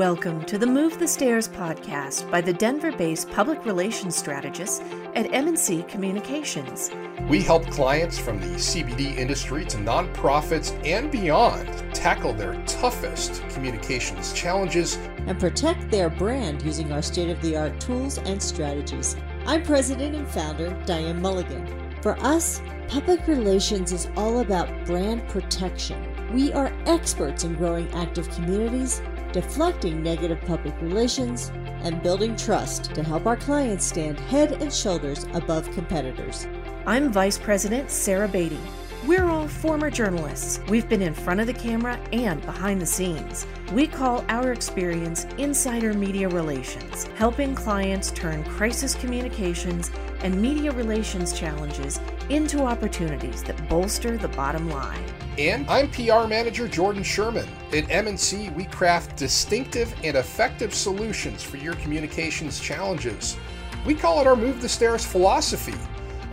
Welcome 0.00 0.46
to 0.46 0.56
the 0.56 0.66
Move 0.66 0.98
the 0.98 1.06
Stairs 1.06 1.46
podcast 1.46 2.30
by 2.30 2.40
the 2.40 2.54
Denver-based 2.54 3.30
public 3.32 3.66
relations 3.66 4.16
strategist 4.16 4.82
at 5.14 5.30
M&C 5.30 5.82
Communications. 5.82 6.90
We 7.28 7.42
help 7.42 7.66
clients 7.66 8.18
from 8.18 8.40
the 8.40 8.46
CBD 8.56 9.14
industry 9.18 9.66
to 9.66 9.76
nonprofits 9.76 10.72
and 10.86 11.10
beyond 11.10 11.68
tackle 11.94 12.32
their 12.32 12.54
toughest 12.64 13.46
communications 13.50 14.32
challenges 14.32 14.96
and 15.26 15.38
protect 15.38 15.90
their 15.90 16.08
brand 16.08 16.62
using 16.62 16.92
our 16.92 17.02
state-of-the-art 17.02 17.78
tools 17.78 18.16
and 18.16 18.42
strategies. 18.42 19.18
I'm 19.44 19.62
president 19.62 20.14
and 20.14 20.26
founder 20.26 20.70
Diane 20.86 21.20
Mulligan. 21.20 21.66
For 22.00 22.18
us, 22.20 22.62
public 22.88 23.26
relations 23.26 23.92
is 23.92 24.08
all 24.16 24.40
about 24.40 24.86
brand 24.86 25.28
protection. 25.28 26.02
We 26.32 26.54
are 26.54 26.72
experts 26.86 27.44
in 27.44 27.54
growing 27.56 27.92
active 27.92 28.30
communities 28.30 29.02
deflecting 29.32 30.02
negative 30.02 30.40
public 30.42 30.74
relations, 30.80 31.52
and 31.82 32.02
building 32.02 32.36
trust 32.36 32.94
to 32.94 33.02
help 33.02 33.26
our 33.26 33.36
clients 33.36 33.86
stand 33.86 34.18
head 34.20 34.52
and 34.60 34.72
shoulders 34.72 35.24
above 35.32 35.70
competitors. 35.72 36.46
I'm 36.86 37.12
Vice 37.12 37.38
President 37.38 37.90
Sarah 37.90 38.28
Beatty. 38.28 38.60
We're 39.06 39.24
all 39.24 39.48
former 39.48 39.90
journalists. 39.90 40.60
We've 40.68 40.86
been 40.86 41.00
in 41.00 41.14
front 41.14 41.40
of 41.40 41.46
the 41.46 41.54
camera 41.54 41.98
and 42.12 42.42
behind 42.42 42.82
the 42.82 42.86
scenes. 42.86 43.46
We 43.72 43.86
call 43.86 44.24
our 44.28 44.52
experience 44.52 45.24
insider 45.38 45.94
media 45.94 46.28
relations, 46.28 47.04
helping 47.16 47.54
clients 47.54 48.10
turn 48.10 48.44
crisis 48.44 48.94
communications 48.94 49.90
and 50.22 50.38
media 50.40 50.70
relations 50.72 51.32
challenges 51.32 51.98
into 52.28 52.60
opportunities 52.60 53.42
that 53.44 53.68
bolster 53.70 54.18
the 54.18 54.28
bottom 54.28 54.68
line. 54.68 55.04
And 55.40 55.66
I'm 55.70 55.90
PR 55.90 56.26
manager 56.26 56.68
Jordan 56.68 57.02
Sherman. 57.02 57.48
At 57.72 57.90
M&C, 57.90 58.50
we 58.50 58.66
craft 58.66 59.16
distinctive 59.16 59.94
and 60.04 60.18
effective 60.18 60.74
solutions 60.74 61.42
for 61.42 61.56
your 61.56 61.72
communications 61.76 62.60
challenges. 62.60 63.38
We 63.86 63.94
call 63.94 64.20
it 64.20 64.26
our 64.26 64.36
Move 64.36 64.60
the 64.60 64.68
Stairs 64.68 65.02
philosophy. 65.02 65.78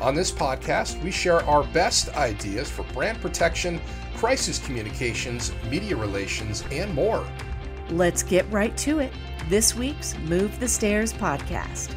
On 0.02 0.14
this 0.14 0.30
podcast, 0.30 1.02
we 1.02 1.12
share 1.12 1.42
our 1.46 1.64
best 1.68 2.10
ideas 2.18 2.70
for 2.70 2.84
brand 2.92 3.22
protection, 3.22 3.80
crisis 4.18 4.60
communications, 4.60 5.54
media 5.70 5.96
relations, 5.96 6.66
and 6.70 6.94
more. 6.94 7.26
Let's 7.90 8.24
get 8.24 8.46
right 8.52 8.76
to 8.80 9.00
it. 9.00 9.14
This 9.48 9.74
week's 9.74 10.18
Move 10.18 10.60
the 10.60 10.68
Stairs 10.68 11.14
podcast. 11.14 11.96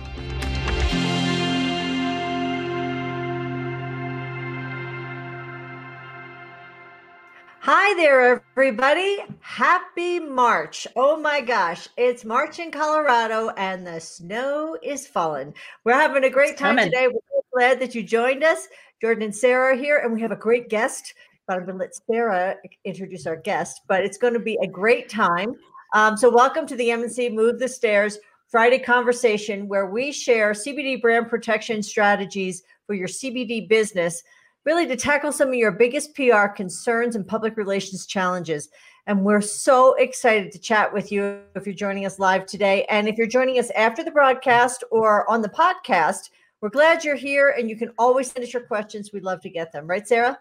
Hi 7.63 7.95
there, 7.95 8.43
everybody. 8.57 9.19
Happy 9.41 10.19
March. 10.19 10.87
Oh 10.97 11.19
my 11.19 11.43
gosh, 11.43 11.89
it's 11.99 12.25
March 12.25 12.59
in 12.59 12.71
Colorado 12.71 13.51
and 13.51 13.87
the 13.87 14.01
snow 14.01 14.79
is 14.83 15.07
falling. 15.07 15.53
We're 15.85 15.93
having 15.93 16.25
a 16.25 16.31
great 16.31 16.57
time 16.57 16.79
today. 16.79 17.09
We're 17.09 17.21
glad 17.53 17.79
that 17.81 17.95
you 17.95 18.03
joined 18.03 18.43
us. 18.45 18.67
Jordan 19.03 19.25
and 19.25 19.37
Sarah 19.37 19.75
are 19.75 19.77
here, 19.77 19.99
and 19.99 20.11
we 20.11 20.23
have 20.23 20.33
a 20.33 20.37
great 20.37 20.71
guest. 20.71 21.13
But 21.47 21.59
I'm 21.59 21.67
going 21.67 21.77
to 21.77 21.85
let 21.85 21.95
Sarah 22.11 22.57
introduce 22.87 23.27
our 23.27 23.37
guest, 23.37 23.83
but 23.89 24.07
it's 24.07 24.17
going 24.17 24.33
to 24.33 24.41
be 24.41 24.59
a 24.63 24.67
great 24.67 25.11
time. 25.11 25.55
Um, 25.93 26.17
so, 26.17 26.35
welcome 26.35 26.67
to 26.67 26.77
the 26.77 26.91
M&C 26.93 27.29
Move 27.29 27.59
the 27.59 27.69
Stairs 27.69 28.19
Friday 28.49 28.79
conversation 28.79 29.69
where 29.69 29.85
we 29.85 30.13
share 30.13 30.53
CBD 30.53 30.99
brand 30.99 31.29
protection 31.29 31.83
strategies 31.83 32.63
for 32.87 32.95
your 32.95 33.09
CBD 33.09 33.69
business 33.69 34.23
really 34.65 34.87
to 34.87 34.97
tackle 34.97 35.33
some 35.33 35.49
of 35.49 35.55
your 35.55 35.73
biggest 35.73 36.15
PR 36.15 36.47
concerns 36.47 37.17
and 37.17 37.27
public 37.27 37.57
relations 37.57 38.07
challenges. 38.07 38.69
And 39.07 39.25
we're 39.25 39.41
so 39.41 39.95
excited 39.95 40.53
to 40.53 40.59
chat 40.59 40.93
with 40.93 41.11
you 41.11 41.41
if 41.55 41.67
you're 41.67 41.75
joining 41.75 42.07
us 42.07 42.19
live 42.19 42.47
today. 42.47 42.85
And 42.89 43.09
if 43.09 43.17
you're 43.17 43.27
joining 43.27 43.59
us 43.59 43.71
after 43.71 44.05
the 44.05 44.11
broadcast 44.11 44.85
or 44.91 45.29
on 45.31 45.43
the 45.43 45.49
podcast, 45.49 46.31
we're 46.61 46.69
glad 46.69 47.05
you're 47.05 47.17
here 47.17 47.55
and 47.59 47.71
you 47.71 47.77
can 47.77 47.91
always 47.99 48.31
send 48.31 48.45
us 48.45 48.53
your 48.53 48.63
questions. 48.63 49.11
We'd 49.13 49.25
love 49.25 49.41
to 49.43 49.51
get 49.51 49.73
them. 49.73 49.87
Right, 49.87 50.07
Sarah? 50.07 50.39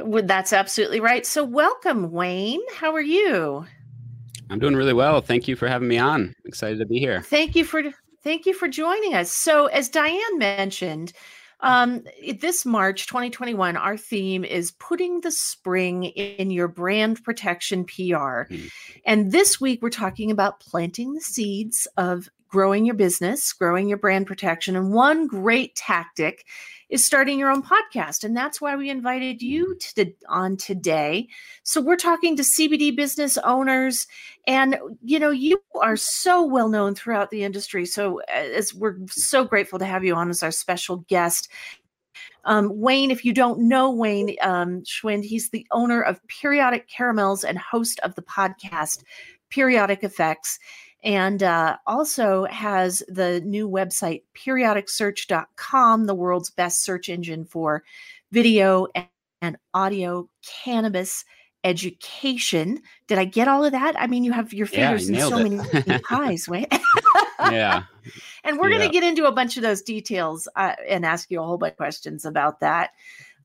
Well, 0.00 0.24
that's 0.24 0.52
absolutely 0.52 1.00
right. 1.00 1.24
So, 1.24 1.44
welcome, 1.44 2.10
Wayne. 2.10 2.60
How 2.74 2.92
are 2.92 3.00
you? 3.00 3.64
I'm 4.50 4.58
doing 4.58 4.74
really 4.74 4.92
well. 4.92 5.20
Thank 5.20 5.46
you 5.46 5.54
for 5.54 5.68
having 5.68 5.88
me 5.88 5.98
on. 5.98 6.34
Excited 6.44 6.78
to 6.80 6.86
be 6.86 6.98
here. 6.98 7.22
Thank 7.22 7.54
you 7.54 7.64
for 7.64 7.82
thank 8.24 8.46
you 8.46 8.54
for 8.54 8.68
joining 8.68 9.14
us. 9.14 9.30
So, 9.30 9.66
as 9.66 9.88
Diane 9.88 10.38
mentioned, 10.38 11.12
um, 11.62 12.02
this 12.40 12.66
March 12.66 13.06
2021, 13.06 13.76
our 13.76 13.96
theme 13.96 14.44
is 14.44 14.72
putting 14.72 15.20
the 15.20 15.30
spring 15.30 16.04
in 16.04 16.50
your 16.50 16.68
brand 16.68 17.22
protection 17.22 17.84
PR. 17.84 17.92
Mm-hmm. 18.50 18.66
And 19.06 19.32
this 19.32 19.60
week, 19.60 19.80
we're 19.80 19.90
talking 19.90 20.30
about 20.30 20.60
planting 20.60 21.14
the 21.14 21.20
seeds 21.20 21.86
of 21.96 22.28
growing 22.48 22.84
your 22.84 22.94
business, 22.94 23.52
growing 23.52 23.88
your 23.88 23.98
brand 23.98 24.26
protection. 24.26 24.76
And 24.76 24.92
one 24.92 25.26
great 25.26 25.74
tactic 25.74 26.46
is 26.92 27.02
starting 27.02 27.38
your 27.38 27.50
own 27.50 27.62
podcast. 27.62 28.22
And 28.22 28.36
that's 28.36 28.60
why 28.60 28.76
we 28.76 28.90
invited 28.90 29.40
you 29.40 29.74
to 29.76 29.96
the, 29.96 30.14
on 30.28 30.58
today. 30.58 31.26
So 31.62 31.80
we're 31.80 31.96
talking 31.96 32.36
to 32.36 32.42
CBD 32.42 32.94
business 32.94 33.38
owners. 33.38 34.06
And, 34.46 34.78
you 35.02 35.18
know, 35.18 35.30
you 35.30 35.62
are 35.80 35.96
so 35.96 36.44
well 36.44 36.68
known 36.68 36.94
throughout 36.94 37.30
the 37.30 37.44
industry. 37.44 37.86
So 37.86 38.18
as 38.28 38.74
we're 38.74 38.98
so 39.08 39.42
grateful 39.42 39.78
to 39.78 39.86
have 39.86 40.04
you 40.04 40.14
on 40.14 40.28
as 40.28 40.42
our 40.42 40.50
special 40.50 40.98
guest. 41.08 41.48
Um, 42.44 42.78
Wayne, 42.78 43.10
if 43.10 43.24
you 43.24 43.32
don't 43.32 43.60
know 43.60 43.90
Wayne 43.90 44.36
um, 44.42 44.82
Schwind, 44.82 45.24
he's 45.24 45.48
the 45.48 45.66
owner 45.70 46.02
of 46.02 46.20
Periodic 46.28 46.88
Caramels 46.88 47.42
and 47.42 47.56
host 47.56 48.00
of 48.00 48.14
the 48.16 48.22
podcast 48.22 49.02
Periodic 49.48 50.04
Effects 50.04 50.58
and 51.02 51.42
uh, 51.42 51.76
also 51.86 52.44
has 52.46 53.02
the 53.08 53.40
new 53.40 53.68
website 53.68 54.22
periodicsearch.com 54.34 56.06
the 56.06 56.14
world's 56.14 56.50
best 56.50 56.84
search 56.84 57.08
engine 57.08 57.44
for 57.44 57.82
video 58.30 58.86
and, 58.94 59.06
and, 59.40 59.56
audio 59.74 60.28
cannabis 60.64 61.24
education. 61.64 62.80
Did 63.06 63.18
i 63.18 63.24
get 63.24 63.48
all 63.48 63.64
of 63.64 63.72
that? 63.72 64.00
I 64.00 64.06
mean 64.06 64.24
you 64.24 64.32
have 64.32 64.52
your 64.52 64.66
fingers 64.66 65.08
yeah, 65.08 65.24
in 65.24 65.30
so 65.30 65.38
it. 65.38 65.86
many 65.86 65.98
pies 66.04 66.48
right? 66.48 66.72
Yeah. 67.38 67.84
And 68.44 68.58
we're 68.58 68.68
yeah. 68.68 68.78
going 68.78 68.88
to 68.90 68.92
get 68.92 69.04
into 69.04 69.26
a 69.26 69.32
bunch 69.32 69.56
of 69.56 69.62
those 69.62 69.80
details 69.80 70.48
uh, 70.56 70.74
and 70.88 71.06
ask 71.06 71.30
you 71.30 71.40
a 71.40 71.44
whole 71.44 71.58
bunch 71.58 71.74
of 71.74 71.76
questions 71.76 72.24
about 72.24 72.58
that. 72.58 72.90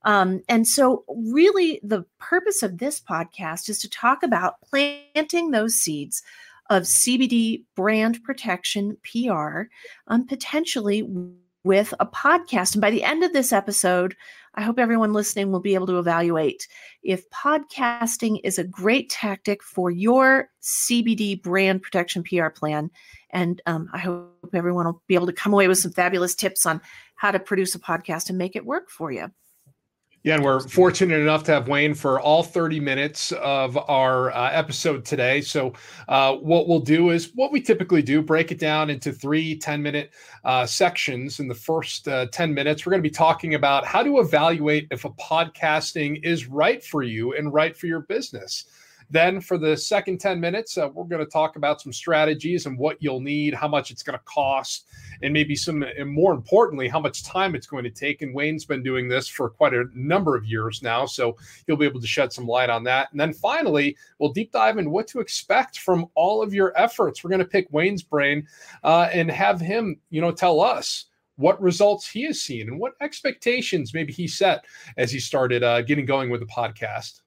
Um, 0.03 0.41
and 0.47 0.67
so, 0.67 1.03
really, 1.07 1.79
the 1.83 2.03
purpose 2.17 2.63
of 2.63 2.77
this 2.77 2.99
podcast 2.99 3.69
is 3.69 3.79
to 3.79 3.89
talk 3.89 4.23
about 4.23 4.61
planting 4.61 5.51
those 5.51 5.75
seeds 5.75 6.23
of 6.69 6.83
CBD 6.83 7.63
brand 7.75 8.23
protection 8.23 8.97
PR, 9.03 9.63
um, 10.07 10.25
potentially 10.25 11.07
with 11.63 11.93
a 11.99 12.05
podcast. 12.05 12.73
And 12.73 12.81
by 12.81 12.91
the 12.91 13.03
end 13.03 13.23
of 13.23 13.33
this 13.33 13.51
episode, 13.51 14.15
I 14.55 14.61
hope 14.61 14.79
everyone 14.79 15.13
listening 15.13 15.51
will 15.51 15.59
be 15.59 15.75
able 15.75 15.85
to 15.87 15.99
evaluate 15.99 16.67
if 17.03 17.29
podcasting 17.29 18.39
is 18.43 18.57
a 18.57 18.63
great 18.63 19.09
tactic 19.09 19.61
for 19.61 19.91
your 19.91 20.49
CBD 20.63 21.41
brand 21.41 21.81
protection 21.81 22.23
PR 22.23 22.49
plan. 22.49 22.89
And 23.29 23.61
um, 23.65 23.89
I 23.93 23.99
hope 23.99 24.49
everyone 24.53 24.85
will 24.85 25.03
be 25.07 25.15
able 25.15 25.27
to 25.27 25.33
come 25.33 25.53
away 25.53 25.67
with 25.67 25.77
some 25.77 25.91
fabulous 25.91 26.33
tips 26.33 26.65
on 26.65 26.81
how 27.15 27.31
to 27.31 27.39
produce 27.39 27.75
a 27.75 27.79
podcast 27.79 28.29
and 28.29 28.37
make 28.37 28.55
it 28.55 28.65
work 28.65 28.89
for 28.89 29.11
you. 29.11 29.29
Yeah, 30.27 30.35
and 30.35 30.43
we're 30.43 30.59
fortunate 30.59 31.21
enough 31.21 31.45
to 31.45 31.53
have 31.53 31.69
Wayne 31.69 31.93
for 31.93 32.19
all 32.19 32.43
30 32.43 32.81
minutes 32.81 33.31
of 33.31 33.77
our 33.89 34.29
uh, 34.31 34.51
episode 34.51 35.05
today. 35.05 35.39
So, 35.39 35.71
uh, 36.09 36.35
what 36.35 36.67
we'll 36.67 36.81
do 36.81 37.11
is 37.11 37.31
what 37.35 37.53
we 37.53 37.61
typically 37.61 38.01
do 38.01 38.21
break 38.21 38.51
it 38.51 38.59
down 38.59 38.89
into 38.89 39.13
three 39.13 39.57
10 39.57 39.81
minute 39.81 40.11
uh, 40.43 40.65
sections. 40.65 41.39
In 41.39 41.47
the 41.47 41.55
first 41.55 42.09
uh, 42.09 42.25
10 42.25 42.53
minutes, 42.53 42.85
we're 42.85 42.89
going 42.89 43.01
to 43.01 43.09
be 43.09 43.13
talking 43.13 43.53
about 43.53 43.85
how 43.85 44.03
to 44.03 44.19
evaluate 44.19 44.89
if 44.91 45.05
a 45.05 45.11
podcasting 45.11 46.21
is 46.25 46.45
right 46.45 46.83
for 46.83 47.03
you 47.03 47.33
and 47.33 47.53
right 47.53 47.77
for 47.77 47.87
your 47.87 48.01
business. 48.01 48.65
Then, 49.09 49.39
for 49.39 49.57
the 49.57 49.77
second 49.77 50.19
10 50.19 50.39
minutes, 50.39 50.77
uh, 50.77 50.89
we're 50.93 51.05
going 51.05 51.23
to 51.23 51.31
talk 51.31 51.55
about 51.55 51.81
some 51.81 51.93
strategies 51.93 52.65
and 52.65 52.77
what 52.77 52.97
you'll 52.99 53.21
need, 53.21 53.53
how 53.53 53.67
much 53.67 53.89
it's 53.89 54.03
going 54.03 54.17
to 54.17 54.25
cost, 54.25 54.87
and 55.21 55.33
maybe 55.33 55.55
some, 55.55 55.83
and 55.83 56.09
more 56.09 56.33
importantly, 56.33 56.87
how 56.87 56.99
much 56.99 57.23
time 57.23 57.55
it's 57.55 57.67
going 57.67 57.85
to 57.85 57.89
take. 57.89 58.21
And 58.21 58.35
Wayne's 58.35 58.65
been 58.65 58.83
doing 58.83 59.07
this 59.07 59.27
for 59.27 59.49
quite 59.49 59.73
a 59.73 59.85
number 59.93 60.35
of 60.35 60.45
years 60.45 60.83
now, 60.83 61.05
so 61.05 61.37
he'll 61.65 61.77
be 61.77 61.85
able 61.85 62.01
to 62.01 62.07
shed 62.07 62.33
some 62.33 62.47
light 62.47 62.69
on 62.69 62.83
that. 62.83 63.09
And 63.11 63.19
then 63.19 63.33
finally, 63.33 63.95
we'll 64.19 64.33
deep 64.33 64.51
dive 64.51 64.77
into 64.77 64.89
what 64.89 65.07
to 65.07 65.19
expect 65.19 65.79
from 65.79 66.07
all 66.15 66.41
of 66.41 66.53
your 66.53 66.77
efforts. 66.77 67.23
We're 67.23 67.29
going 67.29 67.39
to 67.39 67.45
pick 67.45 67.67
Wayne's 67.71 68.03
brain 68.03 68.45
uh, 68.83 69.09
and 69.13 69.31
have 69.31 69.61
him, 69.61 69.99
you 70.09 70.19
know, 70.19 70.31
tell 70.31 70.59
us 70.59 71.05
what 71.37 71.61
results 71.61 72.09
he 72.09 72.23
has 72.23 72.41
seen 72.41 72.67
and 72.67 72.79
what 72.79 72.93
expectations 72.99 73.93
maybe 73.93 74.11
he 74.11 74.27
set 74.27 74.65
as 74.97 75.11
he 75.11 75.19
started 75.19 75.63
uh, 75.63 75.81
getting 75.83 76.05
going 76.05 76.29
with 76.29 76.41
the 76.41 76.47
podcast. 76.47 77.21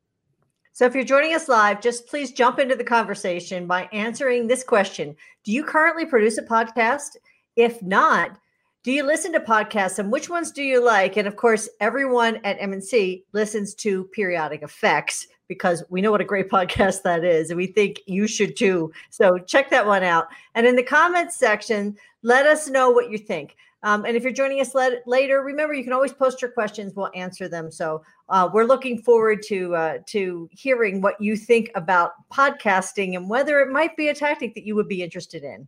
So 0.72 0.86
if 0.86 0.94
you're 0.94 1.04
joining 1.04 1.34
us 1.34 1.48
live, 1.48 1.80
just 1.80 2.06
please 2.06 2.32
jump 2.32 2.58
into 2.58 2.76
the 2.76 2.84
conversation 2.84 3.66
by 3.66 3.88
answering 3.92 4.46
this 4.46 4.64
question 4.64 5.16
Do 5.44 5.52
you 5.52 5.64
currently 5.64 6.06
produce 6.06 6.38
a 6.38 6.42
podcast? 6.42 7.16
If 7.56 7.82
not, 7.82 8.38
do 8.82 8.92
you 8.92 9.02
listen 9.02 9.32
to 9.32 9.40
podcasts 9.40 9.98
and 9.98 10.10
which 10.10 10.30
ones 10.30 10.52
do 10.52 10.62
you 10.62 10.82
like? 10.82 11.16
And 11.16 11.28
of 11.28 11.36
course, 11.36 11.68
everyone 11.80 12.40
at 12.44 12.56
M&C 12.60 13.24
listens 13.32 13.74
to 13.74 14.04
periodic 14.04 14.62
effects 14.62 15.26
because 15.50 15.82
we 15.90 16.00
know 16.00 16.12
what 16.12 16.20
a 16.20 16.24
great 16.24 16.48
podcast 16.56 17.02
that 17.02 17.24
is. 17.24 17.50
And 17.50 17.58
we 17.58 17.66
think 17.66 18.00
you 18.06 18.26
should 18.26 18.56
too. 18.56 18.92
So 19.10 19.36
check 19.36 19.68
that 19.70 19.86
one 19.86 20.04
out. 20.04 20.28
And 20.54 20.64
in 20.64 20.76
the 20.76 20.82
comments 20.82 21.36
section, 21.36 21.96
let 22.22 22.46
us 22.46 22.68
know 22.68 22.90
what 22.90 23.10
you 23.10 23.18
think. 23.18 23.56
Um, 23.82 24.04
and 24.04 24.16
if 24.16 24.22
you're 24.22 24.32
joining 24.32 24.60
us 24.60 24.74
let, 24.74 25.06
later, 25.08 25.42
remember 25.42 25.74
you 25.74 25.82
can 25.82 25.92
always 25.92 26.12
post 26.12 26.40
your 26.40 26.50
questions. 26.50 26.94
We'll 26.94 27.10
answer 27.14 27.48
them. 27.48 27.70
So 27.70 28.02
uh, 28.28 28.48
we're 28.52 28.64
looking 28.64 29.02
forward 29.02 29.42
to 29.48 29.74
uh, 29.74 29.98
to 30.06 30.48
hearing 30.52 31.00
what 31.00 31.20
you 31.20 31.36
think 31.36 31.70
about 31.74 32.12
podcasting 32.30 33.16
and 33.16 33.28
whether 33.28 33.58
it 33.60 33.70
might 33.70 33.96
be 33.96 34.08
a 34.08 34.14
tactic 34.14 34.54
that 34.54 34.64
you 34.64 34.76
would 34.76 34.88
be 34.88 35.02
interested 35.02 35.42
in. 35.42 35.66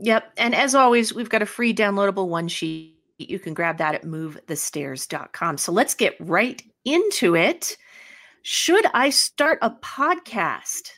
Yep. 0.00 0.32
And 0.36 0.54
as 0.54 0.74
always, 0.74 1.12
we've 1.12 1.28
got 1.28 1.42
a 1.42 1.46
free 1.46 1.74
downloadable 1.74 2.28
one 2.28 2.48
sheet. 2.48 2.96
You 3.18 3.38
can 3.38 3.52
grab 3.52 3.78
that 3.78 3.94
at 3.94 4.04
movethestairs.com. 4.04 5.58
So 5.58 5.72
let's 5.72 5.94
get 5.94 6.16
right 6.20 6.62
into 6.84 7.36
it. 7.36 7.76
Should 8.46 8.84
I 8.92 9.10
start 9.10 9.58
a 9.62 9.70
podcast? 9.70 10.90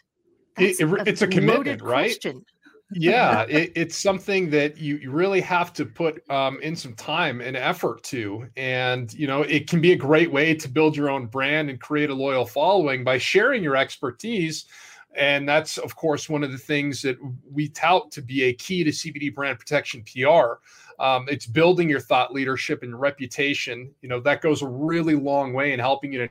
It, 0.58 0.80
it, 0.80 1.08
it's 1.08 1.22
a 1.22 1.28
commitment, 1.28 1.80
right? 1.80 2.06
Question 2.06 2.44
yeah, 2.92 3.42
it, 3.48 3.72
it's 3.74 3.96
something 3.96 4.50
that 4.50 4.78
you, 4.78 4.96
you 4.96 5.10
really 5.10 5.40
have 5.40 5.72
to 5.74 5.86
put 5.86 6.28
um, 6.30 6.60
in 6.60 6.76
some 6.76 6.94
time 6.94 7.40
and 7.40 7.56
effort 7.56 8.02
to. 8.04 8.48
And, 8.56 9.12
you 9.14 9.26
know, 9.26 9.42
it 9.42 9.68
can 9.68 9.80
be 9.80 9.92
a 9.92 9.96
great 9.96 10.30
way 10.30 10.54
to 10.54 10.68
build 10.68 10.96
your 10.96 11.10
own 11.10 11.26
brand 11.26 11.70
and 11.70 11.80
create 11.80 12.10
a 12.10 12.14
loyal 12.14 12.46
following 12.46 13.04
by 13.04 13.18
sharing 13.18 13.62
your 13.62 13.76
expertise. 13.76 14.66
And 15.16 15.48
that's, 15.48 15.78
of 15.78 15.96
course, 15.96 16.28
one 16.28 16.44
of 16.44 16.52
the 16.52 16.58
things 16.58 17.00
that 17.02 17.16
we 17.50 17.68
tout 17.68 18.10
to 18.12 18.22
be 18.22 18.44
a 18.44 18.52
key 18.52 18.84
to 18.84 18.90
CBD 18.90 19.34
brand 19.34 19.58
protection 19.58 20.04
PR. 20.04 20.58
Um, 21.02 21.26
it's 21.28 21.46
building 21.46 21.88
your 21.88 22.00
thought 22.00 22.32
leadership 22.32 22.82
and 22.82 22.98
reputation. 22.98 23.94
You 24.02 24.08
know, 24.08 24.20
that 24.20 24.42
goes 24.42 24.62
a 24.62 24.68
really 24.68 25.14
long 25.14 25.52
way 25.52 25.72
in 25.72 25.80
helping 25.80 26.12
you 26.12 26.18
to 26.26 26.28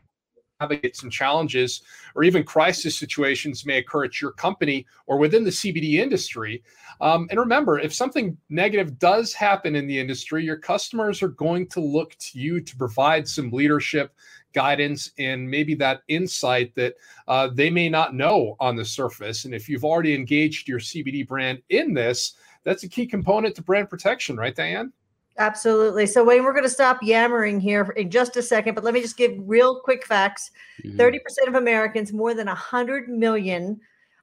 navigate 0.61 0.95
some 0.95 1.09
challenges 1.09 1.81
or 2.15 2.23
even 2.23 2.43
crisis 2.43 2.97
situations 2.97 3.65
may 3.65 3.79
occur 3.79 4.05
at 4.05 4.21
your 4.21 4.31
company 4.31 4.85
or 5.05 5.17
within 5.17 5.43
the 5.43 5.49
CBD 5.49 5.95
industry. 5.95 6.63
Um, 7.01 7.27
and 7.29 7.39
remember, 7.39 7.79
if 7.79 7.93
something 7.93 8.37
negative 8.49 8.97
does 8.97 9.33
happen 9.33 9.75
in 9.75 9.87
the 9.87 9.99
industry, 9.99 10.43
your 10.43 10.57
customers 10.57 11.21
are 11.21 11.29
going 11.29 11.67
to 11.67 11.81
look 11.81 12.15
to 12.19 12.39
you 12.39 12.61
to 12.61 12.77
provide 12.77 13.27
some 13.27 13.51
leadership, 13.51 14.13
guidance, 14.53 15.11
and 15.19 15.49
maybe 15.49 15.75
that 15.75 16.01
insight 16.07 16.73
that 16.75 16.95
uh, 17.27 17.49
they 17.53 17.69
may 17.69 17.89
not 17.89 18.15
know 18.15 18.55
on 18.59 18.77
the 18.77 18.85
surface. 18.85 19.43
And 19.43 19.53
if 19.53 19.67
you've 19.67 19.83
already 19.83 20.15
engaged 20.15 20.69
your 20.69 20.79
CBD 20.79 21.27
brand 21.27 21.61
in 21.69 21.93
this, 21.93 22.35
that's 22.63 22.83
a 22.83 22.89
key 22.89 23.05
component 23.05 23.55
to 23.55 23.61
brand 23.61 23.89
protection, 23.89 24.37
right, 24.37 24.55
Diane? 24.55 24.93
Absolutely. 25.37 26.05
So, 26.05 26.23
Wayne, 26.23 26.43
we're 26.43 26.53
going 26.53 26.63
to 26.63 26.69
stop 26.69 26.99
yammering 27.03 27.59
here 27.59 27.83
in 27.97 28.09
just 28.09 28.37
a 28.37 28.41
second, 28.41 28.73
but 28.73 28.85
let 28.85 28.93
me 28.93 29.01
just 29.01 29.17
give 29.17 29.33
real 29.39 29.81
quick 29.81 30.05
facts. 30.05 30.51
Mm-hmm. 30.83 30.99
30% 30.99 31.47
of 31.47 31.55
Americans, 31.55 32.13
more 32.13 32.33
than 32.33 32.47
100 32.47 33.09
million 33.09 33.79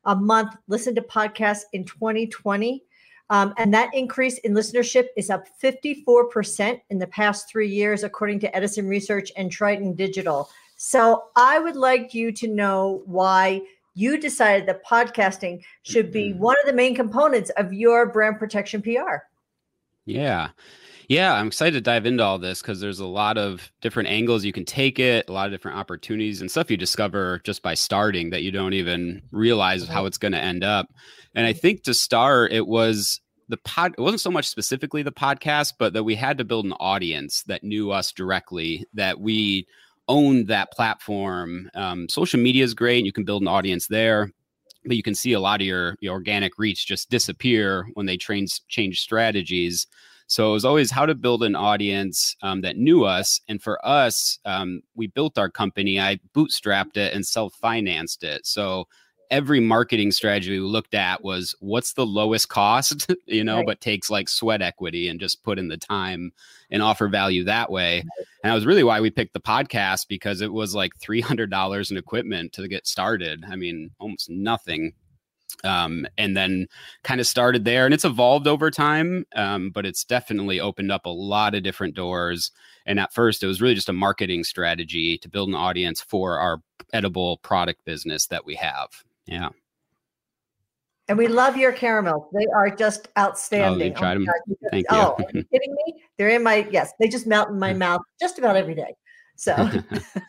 a 0.07 0.17
month, 0.17 0.57
listen 0.69 0.95
to 0.95 1.03
podcasts 1.03 1.65
in 1.75 1.85
2020. 1.85 2.83
Um, 3.29 3.53
and 3.59 3.73
that 3.75 3.95
increase 3.95 4.39
in 4.39 4.53
listenership 4.53 5.09
is 5.17 5.31
up 5.31 5.47
54% 5.63 6.81
in 6.91 6.99
the 6.99 7.07
past 7.07 7.49
three 7.49 7.69
years, 7.69 8.05
according 8.05 8.41
to 8.41 8.57
Edison 8.57 8.89
Research 8.89 9.31
and 9.37 9.51
Triton 9.53 9.95
Digital. 9.95 10.49
So, 10.77 11.25
I 11.37 11.59
would 11.59 11.77
like 11.77 12.15
you 12.15 12.33
to 12.33 12.49
know 12.49 13.03
why 13.05 13.61
you 13.95 14.17
decided 14.17 14.67
that 14.67 14.85
podcasting 14.87 15.63
should 15.83 16.11
be 16.11 16.31
mm-hmm. 16.31 16.41
one 16.41 16.57
of 16.63 16.67
the 16.67 16.73
main 16.73 16.95
components 16.95 17.51
of 17.59 17.75
your 17.75 18.07
brand 18.07 18.39
protection 18.39 18.81
PR. 18.81 19.27
Yeah. 20.07 20.49
Yeah, 21.13 21.35
I'm 21.35 21.49
excited 21.49 21.75
to 21.75 21.83
dive 21.83 22.07
into 22.07 22.25
all 22.25 22.39
this 22.39 22.63
because 22.63 22.81
there's 22.81 22.99
a 22.99 23.07
lot 23.07 23.37
of 23.37 23.71
different 23.83 24.09
angles 24.09 24.47
you 24.47 24.53
can 24.55 24.65
take 24.65 24.99
it, 24.99 25.29
a 25.29 25.33
lot 25.33 25.45
of 25.45 25.53
different 25.53 25.77
opportunities 25.77 26.41
and 26.41 26.51
stuff 26.51 26.71
you 26.71 26.79
discover 26.79 27.43
just 27.45 27.61
by 27.61 27.75
starting 27.75 28.31
that 28.31 28.43
you 28.43 28.51
don't 28.51 28.73
even 28.73 29.21
realize 29.31 29.87
how 29.87 30.07
it's 30.07 30.17
going 30.17 30.33
to 30.33 30.39
end 30.39 30.65
up. 30.65 30.89
And 31.35 31.45
I 31.47 31.53
think 31.53 31.83
to 31.83 31.93
start, 31.93 32.51
it 32.51 32.67
was 32.67 33.21
the 33.51 33.59
pod, 33.59 33.95
it 33.99 34.01
wasn't 34.01 34.23
so 34.23 34.31
much 34.31 34.49
specifically 34.49 35.03
the 35.03 35.13
podcast, 35.13 35.75
but 35.79 35.93
that 35.93 36.05
we 36.05 36.15
had 36.15 36.39
to 36.39 36.45
build 36.45 36.65
an 36.65 36.73
audience 36.81 37.43
that 37.43 37.63
knew 37.63 37.91
us 37.91 38.11
directly, 38.11 38.87
that 38.95 39.21
we 39.21 39.67
owned 40.09 40.47
that 40.47 40.73
platform. 40.73 41.69
Um, 41.75 42.09
social 42.09 42.41
media 42.41 42.65
is 42.65 42.73
great. 42.73 43.05
You 43.05 43.13
can 43.13 43.27
build 43.27 43.43
an 43.43 43.49
audience 43.49 43.87
there 43.87 44.33
but 44.85 44.97
you 44.97 45.03
can 45.05 45.15
see 45.15 45.33
a 45.33 45.39
lot 45.39 45.61
of 45.61 45.67
your, 45.67 45.95
your 46.01 46.13
organic 46.13 46.59
reach 46.59 46.89
just 46.89 47.09
disappear 47.09 47.87
when 47.95 48.07
they 48.07 48.17
train, 48.17 48.49
change 48.67 48.99
strategies. 48.99 49.87
So 50.33 50.49
it 50.49 50.53
was 50.55 50.65
always 50.65 50.91
how 50.91 51.05
to 51.05 51.15
build 51.15 51.43
an 51.43 51.55
audience 51.55 52.35
um, 52.41 52.63
that 52.63 52.79
knew 52.79 53.05
us. 53.05 53.43
And 53.49 53.63
for 53.63 53.79
us, 53.87 54.39
um, 54.47 54.81
we 54.95 55.09
built 55.09 55.37
our 55.37 55.51
company. 55.51 56.01
I 56.01 56.21
bootstrapped 56.35 56.97
it 56.97 57.13
and 57.13 57.27
self 57.27 57.53
financed 57.53 58.25
it. 58.25 58.47
So 58.47 58.89
every 59.31 59.61
marketing 59.61 60.11
strategy 60.11 60.53
we 60.53 60.61
looked 60.61 60.95
at 60.95 61.23
was 61.23 61.55
what's 61.61 61.93
the 61.93 62.07
lowest 62.07 62.49
cost, 62.49 63.13
you 63.27 63.45
know, 63.45 63.59
right. 63.59 63.67
but 63.67 63.83
takes 63.83 64.09
like 64.09 64.27
sweat 64.27 64.63
equity 64.63 65.07
and 65.07 65.21
just 65.21 65.43
put 65.43 65.59
in 65.59 65.69
the 65.69 65.77
time 65.77 66.33
and 66.71 66.83
offer 66.83 67.09
value 67.09 67.45
that 67.45 67.71
way. 67.71 67.97
Right. 67.97 68.27
And 68.43 68.51
that 68.51 68.55
was 68.55 68.65
really 68.65 68.85
why 68.85 69.03
we 69.03 69.11
picked 69.11 69.35
the 69.35 69.41
podcast 69.41 70.09
because 70.09 70.41
it 70.41 70.55
was 70.55 70.75
like 70.75 70.93
$300 70.99 71.91
in 71.91 71.99
equipment 71.99 72.55
to 72.55 72.67
get 72.69 72.87
started. 72.87 73.45
I 73.47 73.57
mean, 73.57 73.91
almost 73.99 74.31
nothing 74.31 74.95
um, 75.65 76.07
and 76.19 76.37
then 76.37 76.67
kind 77.05 77.21
of 77.21 77.27
started 77.27 77.65
there 77.65 77.85
and 77.85 77.95
it's 77.95 78.05
evolved 78.05 78.47
over 78.47 78.71
time 78.71 79.25
um, 79.37 79.71
but 79.71 79.87
it's 79.87 80.05
definitely 80.05 80.61
opened 80.61 80.93
up 80.93 81.07
a 81.07 81.11
lot 81.11 81.55
of 81.55 81.63
different 81.63 81.95
doors 81.95 82.51
and 82.87 82.99
at 82.99 83.13
first 83.13 83.43
it 83.43 83.47
was 83.47 83.61
really 83.61 83.75
just 83.75 83.89
a 83.89 83.93
marketing 83.93 84.45
strategy 84.45 85.19
to 85.19 85.29
build 85.29 85.49
an 85.49 85.55
audience 85.55 86.01
for 86.01 86.39
our 86.39 86.63
edible 86.93 87.39
product 87.39 87.85
business 87.85 88.27
that 88.27 88.45
we 88.45 88.55
have 88.55 88.89
yeah 89.27 89.49
and 91.09 91.19
we 91.19 91.29
love 91.29 91.57
your 91.57 91.73
caramels. 91.73 92.25
They 92.33 92.47
are 92.55 92.71
just 92.71 93.09
outstanding. 93.19 93.93
Oh, 93.93 93.99
tried 93.99 94.17
oh, 94.19 94.25
them. 94.25 94.57
Thank 94.71 94.87
you. 94.91 94.97
Oh, 94.97 95.15
are 95.19 95.25
you 95.35 95.45
kidding 95.45 95.75
me? 95.87 96.03
They're 96.17 96.31
in 96.31 96.43
my 96.43 96.67
yes. 96.71 96.93
They 96.99 97.09
just 97.09 97.27
melt 97.27 97.51
in 97.51 97.59
my 97.59 97.73
mouth 97.75 98.01
just 98.21 98.39
about 98.39 98.57
every 98.57 98.75
day. 98.75 98.95
So, 99.37 99.55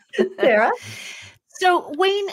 Sarah. 0.40 0.70
So 1.60 1.92
Wayne, 1.96 2.26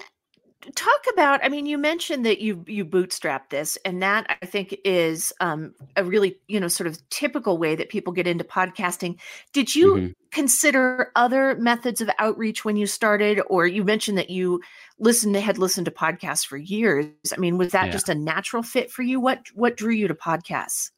talk 0.76 1.02
about 1.14 1.44
i 1.44 1.50
mean 1.50 1.66
you 1.66 1.78
mentioned 1.78 2.26
that 2.26 2.40
you 2.40 2.64
you 2.68 2.86
bootstrap 2.86 3.50
this 3.50 3.78
and 3.84 4.02
that 4.02 4.26
i 4.42 4.46
think 4.46 4.78
is 4.84 5.34
um, 5.40 5.74
a 5.96 6.04
really 6.04 6.38
you 6.48 6.60
know 6.60 6.68
sort 6.68 6.88
of 6.88 6.98
typical 7.10 7.58
way 7.58 7.76
that 7.76 7.90
people 7.90 8.14
get 8.14 8.28
into 8.28 8.44
podcasting. 8.44 9.20
Did 9.54 9.76
you 9.76 9.94
mm-hmm. 9.94 10.08
consider 10.32 11.12
other 11.16 11.56
methods 11.56 12.02
of 12.02 12.10
outreach 12.20 12.66
when 12.66 12.76
you 12.76 12.88
started? 12.88 13.42
Or 13.48 13.68
you 13.68 13.84
mentioned 13.84 14.18
that 14.18 14.30
you 14.30 14.62
listened 15.00 15.36
had 15.36 15.58
listened 15.58 15.86
to 15.86 15.92
podcasts 15.92 16.46
for 16.46 16.58
years. 16.58 17.08
I 17.34 17.38
mean 17.38 17.58
was 17.58 17.72
that 17.72 17.88
yeah. 17.88 17.92
just 17.92 18.10
a 18.10 18.16
natural 18.16 18.64
fit 18.64 18.92
for 18.92 19.04
you? 19.04 19.20
What 19.20 19.48
what 19.54 19.78
drew 19.78 19.94
you 19.94 20.08
to 20.08 20.16
podcasts 20.16 20.92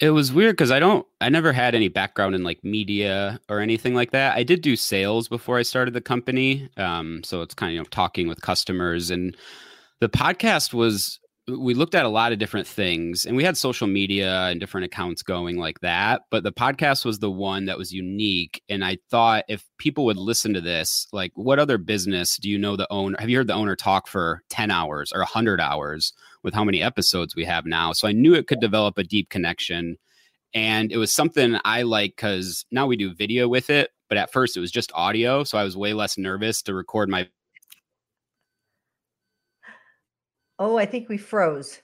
it 0.00 0.10
was 0.10 0.32
weird 0.32 0.52
because 0.52 0.70
I 0.70 0.78
don't, 0.78 1.06
I 1.20 1.28
never 1.28 1.52
had 1.52 1.74
any 1.74 1.88
background 1.88 2.34
in 2.34 2.44
like 2.44 2.62
media 2.62 3.40
or 3.48 3.60
anything 3.60 3.94
like 3.94 4.12
that. 4.12 4.36
I 4.36 4.44
did 4.44 4.62
do 4.62 4.76
sales 4.76 5.28
before 5.28 5.58
I 5.58 5.62
started 5.62 5.92
the 5.92 6.00
company. 6.00 6.68
Um, 6.76 7.22
so 7.24 7.42
it's 7.42 7.54
kind 7.54 7.70
of, 7.70 7.74
you 7.74 7.80
know, 7.80 7.84
talking 7.84 8.28
with 8.28 8.40
customers. 8.40 9.10
And 9.10 9.36
the 10.00 10.08
podcast 10.08 10.72
was, 10.72 11.18
we 11.48 11.74
looked 11.74 11.96
at 11.96 12.04
a 12.04 12.10
lot 12.10 12.30
of 12.30 12.38
different 12.38 12.68
things 12.68 13.24
and 13.24 13.36
we 13.36 13.42
had 13.42 13.56
social 13.56 13.88
media 13.88 14.46
and 14.48 14.60
different 14.60 14.84
accounts 14.84 15.22
going 15.22 15.56
like 15.56 15.80
that. 15.80 16.22
But 16.30 16.44
the 16.44 16.52
podcast 16.52 17.04
was 17.04 17.18
the 17.18 17.30
one 17.30 17.64
that 17.64 17.78
was 17.78 17.92
unique. 17.92 18.62
And 18.68 18.84
I 18.84 18.98
thought 19.10 19.46
if 19.48 19.64
people 19.78 20.04
would 20.04 20.18
listen 20.18 20.54
to 20.54 20.60
this, 20.60 21.08
like, 21.12 21.32
what 21.34 21.58
other 21.58 21.78
business 21.78 22.36
do 22.36 22.48
you 22.48 22.58
know 22.58 22.76
the 22.76 22.86
owner? 22.92 23.16
Have 23.18 23.30
you 23.30 23.38
heard 23.38 23.48
the 23.48 23.54
owner 23.54 23.74
talk 23.74 24.06
for 24.06 24.42
10 24.50 24.70
hours 24.70 25.10
or 25.12 25.20
100 25.20 25.60
hours? 25.60 26.12
With 26.48 26.54
how 26.54 26.64
many 26.64 26.82
episodes 26.82 27.36
we 27.36 27.44
have 27.44 27.66
now. 27.66 27.92
So 27.92 28.08
I 28.08 28.12
knew 28.12 28.32
it 28.32 28.46
could 28.46 28.58
develop 28.58 28.96
a 28.96 29.04
deep 29.04 29.28
connection. 29.28 29.98
And 30.54 30.90
it 30.90 30.96
was 30.96 31.12
something 31.12 31.58
I 31.62 31.82
like 31.82 32.16
because 32.16 32.64
now 32.70 32.86
we 32.86 32.96
do 32.96 33.12
video 33.12 33.48
with 33.48 33.68
it, 33.68 33.90
but 34.08 34.16
at 34.16 34.32
first 34.32 34.56
it 34.56 34.60
was 34.60 34.70
just 34.70 34.90
audio. 34.94 35.44
So 35.44 35.58
I 35.58 35.64
was 35.64 35.76
way 35.76 35.92
less 35.92 36.16
nervous 36.16 36.62
to 36.62 36.72
record 36.72 37.10
my. 37.10 37.28
Oh, 40.58 40.78
I 40.78 40.86
think 40.86 41.10
we 41.10 41.18
froze. 41.18 41.82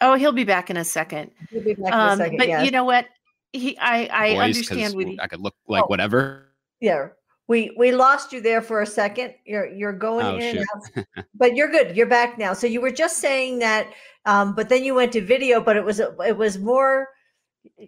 Oh, 0.00 0.14
he'll 0.14 0.32
be 0.32 0.44
back 0.44 0.70
in 0.70 0.78
a 0.78 0.84
second. 0.84 1.30
He'll 1.50 1.62
be 1.62 1.74
back 1.74 1.92
um, 1.92 2.00
in 2.00 2.14
a 2.14 2.16
second. 2.24 2.38
But 2.38 2.48
yes. 2.48 2.64
you 2.64 2.70
know 2.70 2.84
what? 2.84 3.04
He, 3.52 3.76
I, 3.76 4.08
I 4.10 4.34
Voice, 4.34 4.44
understand 4.44 4.94
what 4.94 5.06
he, 5.08 5.20
I 5.20 5.26
could 5.26 5.40
look 5.40 5.54
like 5.68 5.84
oh. 5.84 5.88
whatever. 5.88 6.54
Yeah, 6.80 7.08
we 7.50 7.74
we 7.76 7.90
lost 7.90 8.32
you 8.32 8.40
there 8.40 8.62
for 8.62 8.80
a 8.80 8.86
second. 8.86 9.34
You're 9.44 9.66
you're 9.66 9.92
going 9.92 10.24
oh, 10.24 10.38
in, 10.38 10.64
but 11.34 11.56
you're 11.56 11.68
good. 11.68 11.96
You're 11.96 12.06
back 12.06 12.38
now. 12.38 12.52
So 12.52 12.68
you 12.68 12.80
were 12.80 12.92
just 12.92 13.16
saying 13.16 13.58
that, 13.58 13.88
um, 14.24 14.54
but 14.54 14.68
then 14.68 14.84
you 14.84 14.94
went 14.94 15.10
to 15.14 15.20
video, 15.20 15.60
but 15.60 15.76
it 15.76 15.84
was 15.84 15.98
it 15.98 16.36
was 16.36 16.58
more. 16.58 17.08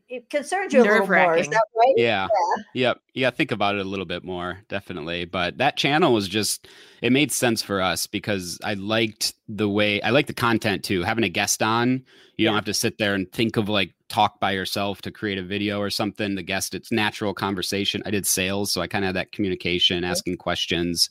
It 0.09 0.29
concerns 0.29 0.73
you 0.73 0.83
a 0.83 0.85
little 0.85 1.07
more. 1.07 1.37
Is 1.37 1.49
that 1.49 1.65
right? 1.77 1.95
Yeah. 1.97 2.29
yeah. 2.29 2.63
Yep. 2.75 3.01
Yeah. 3.15 3.31
Think 3.31 3.53
about 3.53 3.77
it 3.77 3.85
a 3.85 3.89
little 3.89 4.05
bit 4.05 4.25
more, 4.25 4.61
definitely. 4.69 5.25
But 5.25 5.59
that 5.59 5.77
channel 5.77 6.13
was 6.13 6.29
just 6.29 6.69
it 7.01 7.13
made 7.13 7.33
sense 7.33 7.63
for 7.63 7.81
us 7.81 8.07
because 8.07 8.59
I 8.63 8.75
liked 8.75 9.35
the 9.49 9.69
way 9.69 10.01
I 10.03 10.11
like 10.11 10.27
the 10.27 10.35
content 10.35 10.85
too. 10.85 11.03
Having 11.03 11.25
a 11.25 11.29
guest 11.31 11.63
on, 11.63 12.05
you 12.37 12.45
yeah. 12.45 12.49
don't 12.49 12.57
have 12.57 12.65
to 12.67 12.75
sit 12.75 12.99
there 12.99 13.15
and 13.15 13.31
think 13.33 13.57
of 13.57 13.69
like 13.69 13.93
talk 14.09 14.41
by 14.41 14.53
yourself 14.53 15.01
to 15.03 15.11
create 15.11 15.39
a 15.39 15.43
video 15.43 15.81
or 15.81 15.91
something. 15.91 16.35
The 16.35 16.43
guest, 16.43 16.75
it's 16.75 16.93
natural 16.93 17.33
conversation. 17.33 18.03
I 18.05 18.11
did 18.11 18.27
sales, 18.27 18.73
so 18.73 18.81
I 18.83 18.87
kind 18.87 19.05
of 19.05 19.09
had 19.09 19.17
that 19.17 19.33
communication, 19.33 20.05
asking 20.05 20.37
questions. 20.37 21.11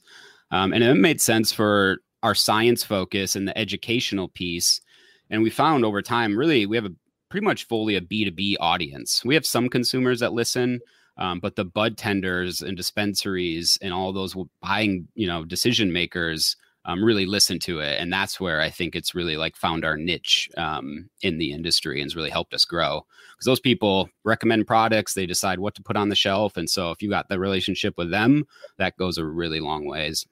Um, 0.51 0.74
and 0.74 0.84
it 0.84 0.94
made 0.96 1.22
sense 1.22 1.51
for 1.51 2.00
our 2.24 2.36
science 2.36 2.84
focus 2.84 3.36
and 3.36 3.48
the 3.48 3.58
educational 3.58 4.27
piece. 4.27 4.82
And 5.30 5.41
we 5.41 5.50
found 5.50 5.86
over 5.86 6.01
time, 6.01 6.38
really, 6.38 6.65
we 6.65 6.75
have 6.75 6.86
a 6.86 6.94
pretty 7.31 7.45
much 7.45 7.67
fully 7.67 7.95
a 7.95 8.01
B2B 8.01 8.57
audience. 8.59 9.23
We 9.25 9.33
have 9.33 9.45
some 9.45 9.69
consumers 9.69 10.19
that 10.19 10.33
listen, 10.33 10.81
um, 11.17 11.39
but 11.39 11.55
the 11.55 11.65
bud 11.65 11.97
tenders 11.97 12.61
and 12.61 12.77
dispensaries 12.77 13.79
and 13.81 13.93
all 13.93 14.13
those 14.13 14.35
buying, 14.61 15.07
you 15.15 15.27
know, 15.27 15.43
decision 15.45 15.91
makers 15.91 16.57
um, 16.85 17.03
really 17.03 17.25
listen 17.25 17.59
to 17.59 17.79
it. 17.79 18.00
And 18.00 18.11
that's 18.11 18.39
where 18.39 18.59
I 18.59 18.69
think 18.69 18.95
it's 18.95 19.15
really 19.15 19.38
like 19.38 19.55
found 19.55 19.85
our 19.85 19.97
niche 19.97 20.50
um, 20.57 21.09
in 21.21 21.38
the 21.38 21.51
industry 21.51 22.01
and 22.01 22.05
has 22.05 22.15
really 22.15 22.29
helped 22.29 22.53
us 22.53 22.65
grow. 22.65 23.05
Because 23.33 23.45
those 23.45 23.59
people 23.59 24.09
recommend 24.23 24.67
products, 24.67 25.13
they 25.13 25.25
decide 25.25 25.59
what 25.59 25.75
to 25.75 25.83
put 25.83 25.95
on 25.95 26.09
the 26.09 26.15
shelf. 26.15 26.57
And 26.57 26.69
so 26.69 26.91
if 26.91 27.01
you 27.01 27.09
got 27.09 27.29
the 27.29 27.39
relationship 27.39 27.95
with 27.97 28.09
them, 28.09 28.45
that 28.77 28.97
goes 28.97 29.17
a 29.17 29.25
really 29.25 29.59
long 29.59 29.85
ways. 29.85 30.25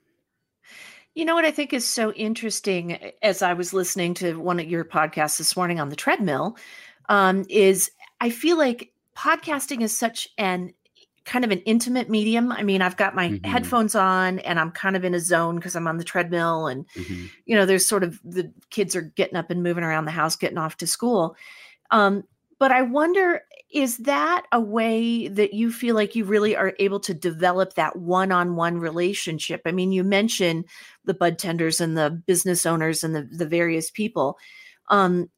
You 1.15 1.25
know 1.25 1.35
what 1.35 1.45
I 1.45 1.51
think 1.51 1.73
is 1.73 1.87
so 1.87 2.11
interesting 2.13 3.11
as 3.21 3.41
I 3.41 3.53
was 3.53 3.73
listening 3.73 4.13
to 4.15 4.35
one 4.35 4.59
of 4.59 4.69
your 4.69 4.85
podcasts 4.85 5.37
this 5.37 5.55
morning 5.55 5.79
on 5.79 5.89
the 5.89 5.95
treadmill 5.95 6.55
um, 7.09 7.45
is 7.49 7.91
I 8.21 8.29
feel 8.29 8.57
like 8.57 8.93
podcasting 9.17 9.81
is 9.81 9.97
such 9.97 10.29
an 10.37 10.73
kind 11.25 11.45
of 11.45 11.51
an 11.51 11.59
intimate 11.59 12.09
medium. 12.09 12.51
I 12.51 12.63
mean, 12.63 12.81
I've 12.81 12.97
got 12.97 13.13
my 13.13 13.29
mm-hmm. 13.29 13.49
headphones 13.49 13.93
on 13.93 14.39
and 14.39 14.59
I'm 14.59 14.71
kind 14.71 14.95
of 14.95 15.03
in 15.03 15.13
a 15.13 15.19
zone 15.19 15.55
because 15.55 15.75
I'm 15.75 15.87
on 15.87 15.97
the 15.97 16.03
treadmill 16.03 16.67
and 16.67 16.87
mm-hmm. 16.95 17.25
you 17.45 17.55
know, 17.55 17.65
there's 17.65 17.85
sort 17.85 18.03
of 18.03 18.19
the 18.23 18.51
kids 18.71 18.95
are 18.95 19.01
getting 19.01 19.35
up 19.35 19.51
and 19.51 19.61
moving 19.61 19.83
around 19.83 20.05
the 20.05 20.11
house, 20.11 20.35
getting 20.35 20.57
off 20.57 20.77
to 20.77 20.87
school. 20.87 21.35
Um, 21.91 22.23
but 22.57 22.71
I 22.71 22.81
wonder 22.81 23.41
is 23.71 23.97
that 23.97 24.45
a 24.51 24.59
way 24.59 25.27
that 25.27 25.53
you 25.53 25.71
feel 25.71 25.93
like 25.93 26.15
you 26.15 26.25
really 26.25 26.55
are 26.55 26.73
able 26.79 26.99
to 27.01 27.13
develop 27.13 27.75
that 27.75 27.95
one-on-one 27.95 28.79
relationship? 28.79 29.61
I 29.65 29.71
mean, 29.71 29.91
you 29.91 30.03
mentioned 30.03 30.65
the 31.05 31.13
bud 31.13 31.37
tenders 31.37 31.79
and 31.79 31.95
the 31.95 32.09
business 32.09 32.65
owners 32.65 33.03
and 33.03 33.15
the, 33.15 33.29
the 33.31 33.45
various 33.45 33.91
people. 33.91 34.39
Um, 34.87 35.29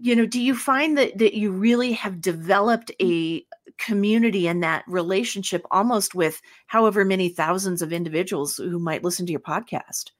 you 0.00 0.16
know, 0.16 0.26
do 0.26 0.40
you 0.40 0.54
find 0.54 0.96
that 0.98 1.18
that 1.18 1.34
you 1.34 1.50
really 1.50 1.92
have 1.92 2.20
developed 2.20 2.92
mm. 3.00 3.40
a 3.40 3.46
community 3.78 4.46
and 4.46 4.62
that 4.62 4.84
relationship 4.86 5.64
almost 5.70 6.14
with 6.14 6.40
however 6.66 7.04
many 7.04 7.28
thousands 7.28 7.82
of 7.82 7.92
individuals 7.92 8.56
who 8.56 8.78
might 8.78 9.04
listen 9.04 9.26
to 9.26 9.32
your 9.32 9.40
podcast? 9.40 10.10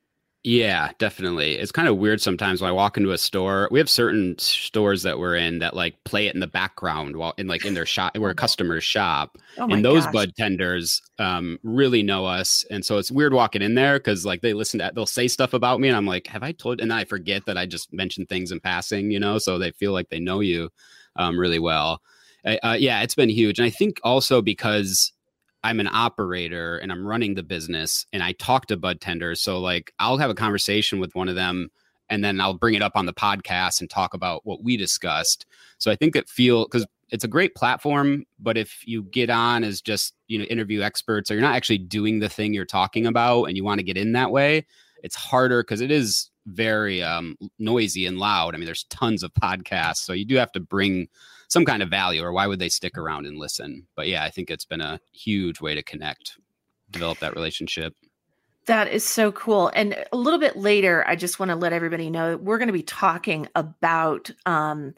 Yeah, 0.43 0.93
definitely. 0.99 1.59
It's 1.59 1.71
kind 1.71 1.87
of 1.87 1.99
weird 1.99 2.23
sometimes 2.23 2.63
when 2.63 2.71
I 2.71 2.73
walk 2.73 2.97
into 2.97 3.11
a 3.13 3.19
store. 3.19 3.69
We 3.71 3.79
have 3.79 3.91
certain 3.91 4.39
stores 4.39 5.03
that 5.03 5.19
we're 5.19 5.37
in 5.37 5.59
that 5.59 5.77
like 5.77 6.03
play 6.05 6.29
it 6.29 6.35
in 6.35 6.41
the 6.41 6.47
background 6.47 7.17
while 7.17 7.35
in 7.37 7.47
like 7.47 7.67
in 7.67 7.75
their 7.75 7.85
shop 7.85 8.17
where 8.17 8.33
customers 8.33 8.83
shop. 8.83 9.37
Oh 9.59 9.69
and 9.69 9.85
those 9.85 10.05
gosh. 10.05 10.15
bud 10.15 10.37
tenders 10.37 11.03
um, 11.19 11.59
really 11.63 12.03
know 12.03 12.25
us. 12.25 12.65
And 12.71 12.83
so 12.87 12.97
it's 12.97 13.11
weird 13.11 13.35
walking 13.35 13.61
in 13.61 13.75
there 13.75 13.99
because 13.99 14.25
like 14.25 14.41
they 14.41 14.55
listen 14.55 14.81
to 14.81 14.91
they'll 14.95 15.05
say 15.05 15.29
stuff 15.29 15.53
about 15.53 15.79
me 15.79 15.89
and 15.89 15.97
I'm 15.97 16.07
like, 16.07 16.27
have 16.29 16.43
I 16.43 16.53
told 16.53 16.81
and 16.81 16.91
I 16.91 17.05
forget 17.05 17.45
that 17.45 17.59
I 17.59 17.67
just 17.67 17.93
mentioned 17.93 18.31
things 18.31 18.51
in 18.51 18.61
passing, 18.61 19.11
you 19.11 19.21
know, 19.21 19.37
so 19.37 19.59
they 19.59 19.73
feel 19.73 19.93
like 19.93 20.09
they 20.09 20.21
know 20.21 20.41
you 20.41 20.71
um, 21.17 21.39
really 21.39 21.59
well. 21.59 22.01
Uh, 22.47 22.77
yeah, 22.79 23.03
it's 23.03 23.15
been 23.15 23.29
huge. 23.29 23.59
And 23.59 23.67
I 23.67 23.71
think 23.71 24.01
also 24.03 24.41
because 24.41 25.13
I'm 25.62 25.81
an 25.81 25.88
operator 25.88 26.79
and 26.79 26.90
I'm 26.90 27.07
running 27.07 27.35
the 27.35 27.43
business 27.43 28.07
and 28.12 28.23
I 28.23 28.33
talk 28.33 28.67
to 28.67 28.76
bud 28.76 29.00
tenders. 29.00 29.40
So 29.40 29.59
like 29.59 29.93
I'll 29.99 30.19
have 30.19 30.31
a 30.31 30.35
conversation 30.35 31.00
with 31.00 31.14
one 31.14 31.29
of 31.29 31.35
them 31.35 31.71
and 32.09 32.25
then 32.25 32.40
I'll 32.40 32.55
bring 32.55 32.75
it 32.75 32.83
up 32.83 32.97
on 32.97 33.07
the 33.07 33.12
podcast 33.12 33.81
and 33.81 33.88
talk 33.88 34.14
about 34.14 34.45
what 34.45 34.62
we 34.62 34.76
discussed. 34.76 35.47
So 35.79 35.90
I 35.90 35.97
think 35.97 36.17
it 36.17 36.29
feel 36.29 36.64
because 36.64 36.87
it's 37.11 37.25
a 37.25 37.29
great 37.29 37.55
platform, 37.55 38.25
but 38.38 38.57
if 38.57 38.87
you 38.87 39.02
get 39.02 39.31
on 39.31 39.64
as 39.64 39.81
just, 39.81 40.14
you 40.29 40.38
know, 40.38 40.45
interview 40.45 40.81
experts 40.83 41.31
or 41.31 41.35
you're 41.35 41.43
not 41.43 41.55
actually 41.55 41.79
doing 41.79 42.21
the 42.21 42.29
thing 42.29 42.55
you're 42.55 42.64
talking 42.64 43.07
about 43.07 43.45
and 43.45 43.57
you 43.57 43.64
want 43.64 43.79
to 43.79 43.85
get 43.85 43.97
in 43.97 44.12
that 44.12 44.31
way, 44.31 44.67
it's 45.02 45.17
harder 45.17 45.62
because 45.62 45.81
it 45.81 45.90
is 45.90 46.31
very 46.47 47.02
um, 47.02 47.37
noisy 47.59 48.07
and 48.07 48.19
loud. 48.19 48.55
I 48.55 48.59
mean, 48.59 48.67
there's 48.67 48.85
tons 48.85 49.23
of 49.23 49.33
podcasts. 49.35 49.99
So 49.99 50.12
you 50.12 50.25
do 50.25 50.37
have 50.37 50.52
to 50.52 50.61
bring 50.61 51.09
some 51.50 51.64
kind 51.64 51.83
of 51.83 51.90
value 51.90 52.23
or 52.23 52.33
why 52.33 52.47
would 52.47 52.59
they 52.59 52.69
stick 52.69 52.97
around 52.97 53.26
and 53.26 53.38
listen 53.38 53.87
but 53.97 54.09
yeah 54.09 54.25
i 54.25 54.30
think 54.30 54.50
it's 54.50 54.64
been 54.64 54.80
a 54.80 55.00
huge 55.12 55.61
way 55.61 55.75
to 55.75 55.83
connect 55.83 56.38
develop 56.90 57.19
that 57.19 57.35
relationship 57.35 57.95
that 58.66 58.92
is 58.92 59.04
so 59.04 59.33
cool. 59.33 59.71
And 59.75 59.97
a 60.12 60.16
little 60.16 60.38
bit 60.38 60.57
later, 60.57 61.04
I 61.07 61.16
just 61.16 61.38
want 61.38 61.50
to 61.50 61.57
let 61.57 61.73
everybody 61.73 62.11
know 62.11 62.37
we're 62.37 62.59
going 62.59 62.69
to 62.69 62.73
be 62.73 62.83
talking 62.83 63.49
about. 63.54 64.30
Um, 64.47 64.95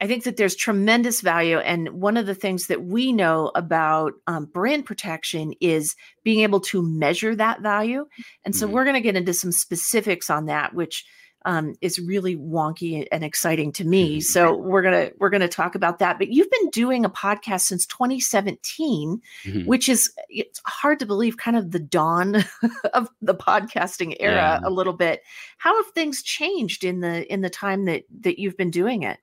I 0.00 0.06
think 0.06 0.24
that 0.24 0.36
there's 0.36 0.56
tremendous 0.56 1.20
value. 1.20 1.58
And 1.58 1.88
one 1.90 2.16
of 2.16 2.26
the 2.26 2.34
things 2.34 2.66
that 2.66 2.84
we 2.84 3.12
know 3.12 3.52
about 3.54 4.12
um, 4.26 4.46
brand 4.46 4.84
protection 4.84 5.54
is 5.60 5.94
being 6.24 6.40
able 6.40 6.60
to 6.60 6.82
measure 6.82 7.34
that 7.36 7.62
value. 7.62 8.04
And 8.44 8.54
so 8.54 8.66
mm-hmm. 8.66 8.74
we're 8.74 8.84
going 8.84 8.94
to 8.94 9.00
get 9.00 9.16
into 9.16 9.32
some 9.32 9.52
specifics 9.52 10.28
on 10.28 10.46
that, 10.46 10.74
which 10.74 11.06
um, 11.44 11.74
is 11.80 11.98
really 11.98 12.36
wonky 12.36 13.06
and 13.12 13.22
exciting 13.22 13.72
to 13.72 13.84
me. 13.84 14.16
Mm-hmm. 14.16 14.20
So 14.20 14.56
we're 14.56 14.82
gonna 14.82 15.10
we're 15.18 15.30
gonna 15.30 15.48
talk 15.48 15.74
about 15.74 15.98
that. 15.98 16.18
But 16.18 16.28
you've 16.28 16.50
been 16.50 16.70
doing 16.70 17.04
a 17.04 17.10
podcast 17.10 17.62
since 17.62 17.86
2017, 17.86 19.20
mm-hmm. 19.44 19.66
which 19.66 19.88
is 19.88 20.12
it's 20.28 20.60
hard 20.66 20.98
to 21.00 21.06
believe, 21.06 21.36
kind 21.36 21.56
of 21.56 21.70
the 21.70 21.78
dawn 21.78 22.44
of 22.94 23.08
the 23.20 23.34
podcasting 23.34 24.16
era 24.20 24.60
yeah. 24.62 24.68
a 24.68 24.70
little 24.70 24.92
bit. 24.92 25.22
How 25.58 25.74
have 25.82 25.92
things 25.92 26.22
changed 26.22 26.84
in 26.84 27.00
the 27.00 27.30
in 27.32 27.42
the 27.42 27.50
time 27.50 27.84
that 27.86 28.04
that 28.20 28.38
you've 28.38 28.56
been 28.56 28.70
doing 28.70 29.02
it? 29.02 29.18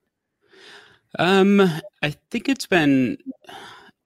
Um, 1.20 1.62
I 2.01 2.12
think 2.30 2.48
it's 2.48 2.68
been 2.68 3.18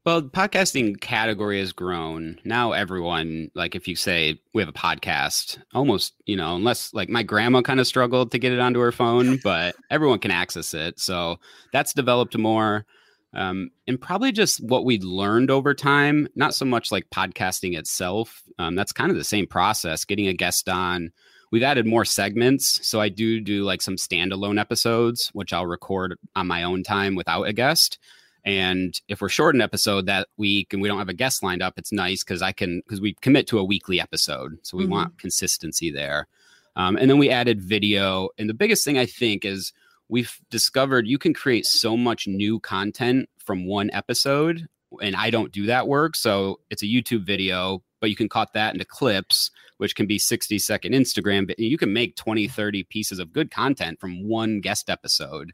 well, 0.06 0.22
the 0.22 0.30
podcasting 0.30 1.02
category 1.02 1.60
has 1.60 1.74
grown. 1.74 2.40
Now 2.46 2.74
everyone, 2.74 3.50
like 3.56 3.74
if 3.74 3.88
you 3.88 3.96
say 3.96 4.40
we 4.54 4.62
have 4.62 4.70
a 4.70 4.74
podcast, 4.74 5.58
almost, 5.74 6.14
you 6.28 6.36
know, 6.36 6.56
unless 6.56 6.94
like 6.94 7.10
my 7.10 7.24
grandma 7.24 7.64
kind 7.64 7.80
of 7.80 7.88
struggled 7.88 8.32
to 8.32 8.38
get 8.38 8.54
it 8.54 8.60
onto 8.60 8.80
her 8.80 8.92
phone, 8.92 9.38
but 9.44 9.76
everyone 9.90 10.20
can 10.20 10.30
access 10.30 10.76
it. 10.76 11.00
So 11.00 11.38
that's 11.74 11.94
developed 11.94 12.38
more. 12.38 12.86
Um, 13.34 13.72
and 13.88 14.00
probably 14.00 14.32
just 14.32 14.64
what 14.64 14.86
we 14.86 15.00
learned 15.00 15.50
over 15.50 15.74
time, 15.74 16.28
not 16.36 16.54
so 16.54 16.66
much 16.66 16.92
like 16.92 17.10
podcasting 17.10 17.76
itself. 17.76 18.44
Um, 18.60 18.76
that's 18.76 18.94
kind 18.94 19.10
of 19.10 19.18
the 19.18 19.24
same 19.24 19.48
process, 19.48 20.06
getting 20.06 20.28
a 20.28 20.34
guest 20.34 20.70
on. 20.70 21.12
We've 21.52 21.64
added 21.64 21.88
more 21.88 22.06
segments. 22.06 22.88
So 22.88 23.02
I 23.02 23.10
do 23.10 23.42
do 23.42 23.64
like 23.64 23.82
some 23.82 23.96
standalone 23.96 24.60
episodes, 24.60 25.30
which 25.34 25.52
I'll 25.52 25.66
record 25.66 26.16
on 26.36 26.48
my 26.48 26.64
own 26.64 26.84
time 26.84 27.16
without 27.16 27.44
a 27.44 27.54
guest. 27.54 27.98
And 28.46 29.00
if 29.08 29.22
we're 29.22 29.30
short 29.30 29.56
an 29.56 29.62
episode 29.62 30.06
that 30.06 30.28
week 30.38 30.72
and 30.72 30.82
we 30.82 30.88
don't 30.88 31.00
have 31.00 31.10
a 31.10 31.14
guest 31.14 31.42
lined 31.42 31.64
up, 31.64 31.74
it's 31.78 31.92
nice 31.92 32.24
because 32.24 32.44
I 32.44 32.52
can 32.52 32.82
because 32.86 33.02
we 33.02 33.16
commit 33.16 33.48
to 33.48 33.58
a 33.58 33.64
weekly 33.64 34.00
episode, 34.00 34.60
so 34.62 34.78
we 34.78 34.84
mm-hmm. 34.84 34.94
want 34.94 35.18
consistency 35.18 35.90
there. 35.90 36.28
Um, 36.76 36.96
and 36.96 37.10
then 37.10 37.18
we 37.18 37.30
added 37.30 37.62
video, 37.62 38.30
and 38.38 38.48
the 38.48 38.54
biggest 38.54 38.86
thing 38.86 38.98
I 38.98 39.08
think 39.08 39.46
is 39.46 39.74
we've 40.10 40.40
discovered 40.52 41.08
you 41.08 41.18
can 41.18 41.34
create 41.34 41.66
so 41.66 41.98
much 41.98 42.28
new 42.28 42.60
content 42.60 43.30
from 43.38 43.66
one 43.66 43.90
episode, 43.92 44.68
and 45.02 45.16
I 45.16 45.32
don't 45.32 45.52
do 45.52 45.66
that 45.66 45.88
work. 45.88 46.16
So 46.16 46.60
it's 46.70 46.84
a 46.84 46.88
YouTube 46.88 47.26
video, 47.26 47.82
but 48.00 48.12
you 48.12 48.16
can 48.16 48.30
cut 48.30 48.54
that 48.54 48.74
into 48.74 48.86
clips, 48.86 49.50
which 49.78 49.96
can 49.96 50.06
be 50.06 50.20
60 50.20 50.60
second 50.60 50.94
Instagram. 50.94 51.48
But 51.48 51.58
you 51.58 51.80
can 51.80 51.94
make 51.94 52.16
20, 52.16 52.48
30 52.48 52.84
pieces 52.84 53.18
of 53.18 53.34
good 53.34 53.50
content 53.50 54.00
from 54.00 54.28
one 54.28 54.60
guest 54.60 54.90
episode. 54.90 55.52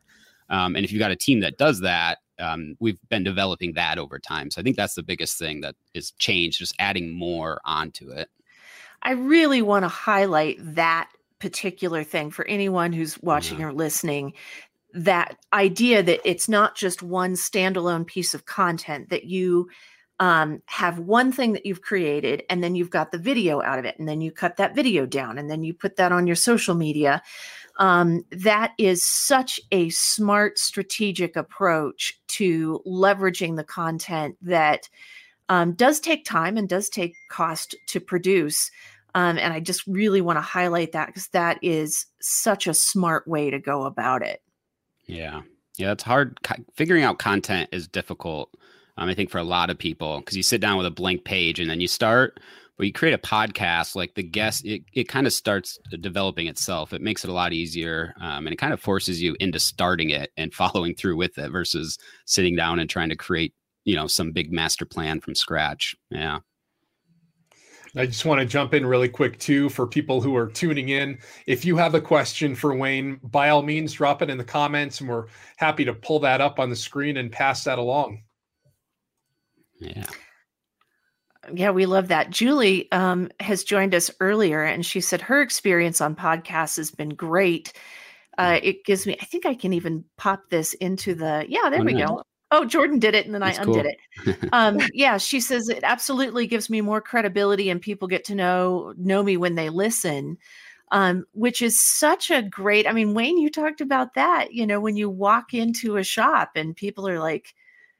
Um, 0.49 0.75
and 0.75 0.83
if 0.83 0.91
you've 0.91 0.99
got 0.99 1.11
a 1.11 1.15
team 1.15 1.39
that 1.39 1.57
does 1.57 1.79
that, 1.79 2.17
um, 2.41 2.75
we've 2.79 2.99
been 3.09 3.23
developing 3.23 3.73
that 3.73 3.97
over 3.97 4.19
time. 4.19 4.51
So 4.51 4.59
I 4.59 4.63
think 4.63 4.75
that's 4.75 4.95
the 4.95 5.03
biggest 5.03 5.37
thing 5.37 5.61
that 5.61 5.75
is 5.93 6.11
changed, 6.11 6.59
just 6.59 6.75
adding 6.79 7.11
more 7.11 7.61
onto 7.65 8.09
it. 8.09 8.29
I 9.03 9.11
really 9.11 9.61
want 9.61 9.83
to 9.83 9.89
highlight 9.89 10.57
that 10.59 11.09
particular 11.39 12.03
thing 12.03 12.29
for 12.31 12.45
anyone 12.45 12.93
who's 12.93 13.19
watching 13.21 13.59
yeah. 13.59 13.67
or 13.67 13.73
listening 13.73 14.33
that 14.93 15.37
idea 15.53 16.03
that 16.03 16.19
it's 16.25 16.49
not 16.49 16.75
just 16.75 17.01
one 17.01 17.33
standalone 17.33 18.05
piece 18.05 18.33
of 18.33 18.45
content 18.45 19.09
that 19.09 19.23
you 19.23 19.69
um, 20.19 20.61
have 20.67 20.99
one 20.99 21.31
thing 21.31 21.53
that 21.53 21.65
you've 21.65 21.81
created 21.81 22.43
and 22.49 22.63
then 22.63 22.75
you've 22.75 22.91
got 22.91 23.11
the 23.11 23.17
video 23.17 23.61
out 23.61 23.79
of 23.79 23.85
it 23.85 23.97
and 23.97 24.07
then 24.07 24.21
you 24.21 24.31
cut 24.31 24.57
that 24.57 24.75
video 24.75 25.05
down 25.07 25.39
and 25.39 25.49
then 25.49 25.63
you 25.63 25.73
put 25.73 25.95
that 25.95 26.11
on 26.11 26.27
your 26.27 26.35
social 26.35 26.75
media 26.75 27.23
um, 27.79 28.23
that 28.29 28.73
is 28.77 29.03
such 29.03 29.59
a 29.71 29.89
smart 29.89 30.59
strategic 30.59 31.35
approach 31.35 32.20
to 32.35 32.81
leveraging 32.85 33.55
the 33.55 33.63
content 33.63 34.37
that 34.41 34.89
um, 35.49 35.73
does 35.73 35.99
take 35.99 36.23
time 36.25 36.57
and 36.57 36.69
does 36.69 36.89
take 36.89 37.15
cost 37.29 37.75
to 37.87 37.99
produce. 37.99 38.71
Um, 39.13 39.37
and 39.37 39.53
I 39.53 39.59
just 39.59 39.85
really 39.87 40.21
want 40.21 40.37
to 40.37 40.41
highlight 40.41 40.93
that 40.93 41.07
because 41.07 41.27
that 41.29 41.59
is 41.61 42.05
such 42.21 42.67
a 42.67 42.73
smart 42.73 43.27
way 43.27 43.49
to 43.49 43.59
go 43.59 43.83
about 43.83 44.21
it. 44.21 44.41
Yeah. 45.05 45.41
Yeah, 45.77 45.91
it's 45.91 46.03
hard. 46.03 46.37
Figuring 46.75 47.03
out 47.03 47.19
content 47.19 47.69
is 47.71 47.87
difficult. 47.87 48.55
Um, 48.97 49.09
I 49.09 49.13
think 49.13 49.29
for 49.29 49.39
a 49.39 49.43
lot 49.43 49.69
of 49.69 49.77
people 49.77 50.19
because 50.19 50.37
you 50.37 50.43
sit 50.43 50.61
down 50.61 50.77
with 50.77 50.85
a 50.85 50.91
blank 50.91 51.23
page 51.25 51.59
and 51.59 51.69
then 51.69 51.81
you 51.81 51.87
start 51.87 52.39
but 52.81 52.87
you 52.87 52.93
create 52.93 53.13
a 53.13 53.17
podcast 53.19 53.95
like 53.95 54.15
the 54.15 54.23
guest 54.23 54.65
it, 54.65 54.81
it 54.91 55.07
kind 55.07 55.27
of 55.27 55.33
starts 55.33 55.77
developing 55.99 56.47
itself 56.47 56.93
it 56.93 57.01
makes 57.01 57.23
it 57.23 57.29
a 57.29 57.33
lot 57.33 57.53
easier 57.53 58.15
um, 58.19 58.47
and 58.47 58.53
it 58.53 58.57
kind 58.57 58.73
of 58.73 58.81
forces 58.81 59.21
you 59.21 59.35
into 59.39 59.59
starting 59.59 60.09
it 60.09 60.31
and 60.35 60.51
following 60.55 60.95
through 60.95 61.15
with 61.15 61.37
it 61.37 61.51
versus 61.51 61.99
sitting 62.25 62.55
down 62.55 62.79
and 62.79 62.89
trying 62.89 63.09
to 63.09 63.15
create 63.15 63.53
you 63.85 63.95
know 63.95 64.07
some 64.07 64.31
big 64.31 64.51
master 64.51 64.83
plan 64.83 65.21
from 65.21 65.35
scratch 65.35 65.95
yeah 66.09 66.39
I 67.95 68.07
just 68.07 68.25
want 68.25 68.39
to 68.39 68.47
jump 68.47 68.73
in 68.73 68.83
really 68.83 69.09
quick 69.09 69.37
too 69.37 69.69
for 69.69 69.85
people 69.85 70.21
who 70.21 70.33
are 70.37 70.47
tuning 70.47 70.89
in. 70.89 71.19
If 71.45 71.65
you 71.65 71.75
have 71.75 71.93
a 71.93 71.99
question 71.99 72.55
for 72.55 72.73
Wayne, 72.73 73.19
by 73.21 73.49
all 73.49 73.63
means, 73.63 73.91
drop 73.91 74.21
it 74.21 74.29
in 74.29 74.37
the 74.37 74.45
comments, 74.45 75.01
and 75.01 75.09
we're 75.09 75.25
happy 75.57 75.83
to 75.83 75.93
pull 75.93 76.21
that 76.21 76.39
up 76.39 76.57
on 76.57 76.69
the 76.69 76.75
screen 76.77 77.17
and 77.17 77.29
pass 77.29 77.65
that 77.65 77.79
along. 77.79 78.23
Yeah. 79.77 80.05
Yeah, 81.53 81.71
we 81.71 81.85
love 81.85 82.09
that. 82.09 82.29
Julie 82.29 82.91
um, 82.91 83.29
has 83.39 83.63
joined 83.63 83.95
us 83.95 84.11
earlier, 84.19 84.63
and 84.63 84.85
she 84.85 85.01
said 85.01 85.21
her 85.21 85.41
experience 85.41 85.99
on 85.99 86.15
podcasts 86.15 86.77
has 86.77 86.91
been 86.91 87.09
great. 87.09 87.73
Uh, 88.37 88.51
mm. 88.51 88.63
it 88.63 88.85
gives 88.85 89.07
me, 89.07 89.17
I 89.19 89.25
think 89.25 89.45
I 89.45 89.55
can 89.55 89.73
even 89.73 90.05
pop 90.17 90.49
this 90.49 90.73
into 90.75 91.15
the, 91.15 91.45
yeah, 91.49 91.69
there 91.69 91.81
oh, 91.81 91.83
we 91.83 91.93
go. 91.93 92.23
Oh, 92.51 92.65
Jordan 92.65 92.99
did 92.99 93.15
it, 93.15 93.25
and 93.25 93.33
then 93.33 93.41
That's 93.41 93.59
I 93.59 93.63
undid 93.63 93.87
cool. 94.23 94.33
it. 94.33 94.49
Um, 94.51 94.79
yeah, 94.93 95.17
she 95.17 95.39
says 95.39 95.69
it 95.69 95.83
absolutely 95.83 96.47
gives 96.47 96.69
me 96.69 96.81
more 96.81 97.01
credibility, 97.01 97.69
and 97.69 97.81
people 97.81 98.07
get 98.07 98.25
to 98.25 98.35
know 98.35 98.93
know 98.97 99.23
me 99.23 99.37
when 99.37 99.55
they 99.55 99.69
listen. 99.69 100.37
Um, 100.93 101.23
which 101.31 101.61
is 101.61 101.81
such 101.81 102.29
a 102.29 102.41
great. 102.41 102.85
I 102.85 102.91
mean, 102.91 103.13
Wayne, 103.13 103.37
you 103.37 103.49
talked 103.49 103.79
about 103.79 104.15
that. 104.15 104.51
You 104.51 104.67
know, 104.67 104.81
when 104.81 104.97
you 104.97 105.09
walk 105.09 105.53
into 105.53 105.95
a 105.95 106.03
shop 106.03 106.51
and 106.55 106.75
people 106.75 107.07
are 107.07 107.19
like, 107.19 107.55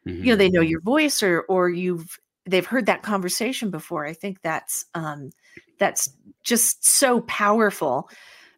mm-hmm. 0.06 0.22
you 0.22 0.32
know, 0.32 0.36
they 0.36 0.50
know 0.50 0.60
your 0.60 0.82
voice, 0.82 1.24
or 1.24 1.44
or 1.44 1.70
you've 1.70 2.20
they've 2.46 2.66
heard 2.66 2.88
that 2.88 3.04
conversation 3.04 3.70
before. 3.70 4.06
I 4.06 4.14
think 4.14 4.42
that's 4.42 4.86
um, 4.94 5.32
that's 5.80 6.10
just 6.44 6.86
so 6.86 7.22
powerful. 7.22 8.10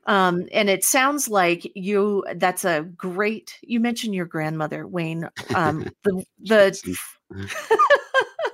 Um, 0.06 0.48
and 0.52 0.70
it 0.70 0.84
sounds 0.84 1.30
like 1.30 1.72
you 1.76 2.26
that's 2.36 2.66
a 2.66 2.84
great 2.98 3.58
you 3.62 3.80
mentioned 3.80 4.16
your 4.16 4.26
grandmother, 4.26 4.88
Wayne. 4.88 5.30
Um, 5.56 5.90
the 6.04 6.26
the 6.40 6.98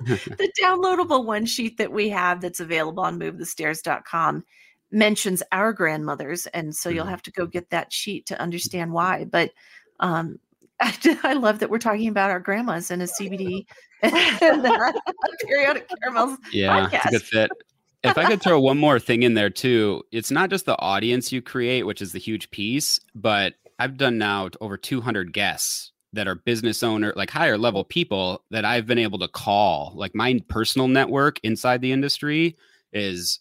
the 0.00 0.52
downloadable 0.60 1.26
one 1.26 1.44
sheet 1.44 1.76
that 1.76 1.92
we 1.92 2.08
have 2.08 2.40
that's 2.40 2.60
available 2.60 3.02
on 3.02 3.18
movethestairs.com 3.18 4.44
mentions 4.90 5.42
our 5.52 5.72
grandmothers. 5.72 6.46
And 6.46 6.74
so 6.74 6.88
you'll 6.88 7.04
mm-hmm. 7.04 7.10
have 7.10 7.22
to 7.22 7.32
go 7.32 7.46
get 7.46 7.70
that 7.70 7.92
sheet 7.92 8.26
to 8.26 8.40
understand 8.40 8.92
why. 8.92 9.24
But 9.24 9.50
um, 10.00 10.38
I, 10.80 11.18
I 11.24 11.32
love 11.34 11.58
that 11.60 11.70
we're 11.70 11.78
talking 11.78 12.08
about 12.08 12.30
our 12.30 12.40
grandmas 12.40 12.90
and 12.90 13.02
a 13.02 13.06
CBD 13.06 13.66
and 14.02 14.66
periodic 15.46 15.88
caramels. 16.02 16.38
Yeah, 16.52 16.88
podcast. 16.88 16.94
it's 16.94 17.06
a 17.06 17.10
good 17.10 17.22
fit 17.22 17.50
if 18.02 18.16
I 18.16 18.24
could 18.24 18.40
throw 18.40 18.60
one 18.60 18.78
more 18.78 18.98
thing 18.98 19.22
in 19.22 19.34
there 19.34 19.50
too, 19.50 20.02
it's 20.10 20.30
not 20.30 20.50
just 20.50 20.66
the 20.66 20.78
audience 20.78 21.32
you 21.32 21.42
create, 21.42 21.84
which 21.84 22.00
is 22.00 22.12
the 22.12 22.18
huge 22.18 22.50
piece, 22.50 22.98
but 23.14 23.54
I've 23.78 23.96
done 23.96 24.18
now 24.18 24.48
over 24.60 24.76
200 24.76 25.32
guests 25.32 25.92
that 26.12 26.26
are 26.26 26.34
business 26.34 26.82
owner, 26.82 27.12
like 27.14 27.30
higher 27.30 27.58
level 27.58 27.84
people 27.84 28.44
that 28.50 28.64
I've 28.64 28.86
been 28.86 28.98
able 28.98 29.18
to 29.20 29.28
call. 29.28 29.92
Like 29.94 30.14
my 30.14 30.40
personal 30.48 30.88
network 30.88 31.38
inside 31.42 31.82
the 31.82 31.92
industry 31.92 32.56
is 32.92 33.38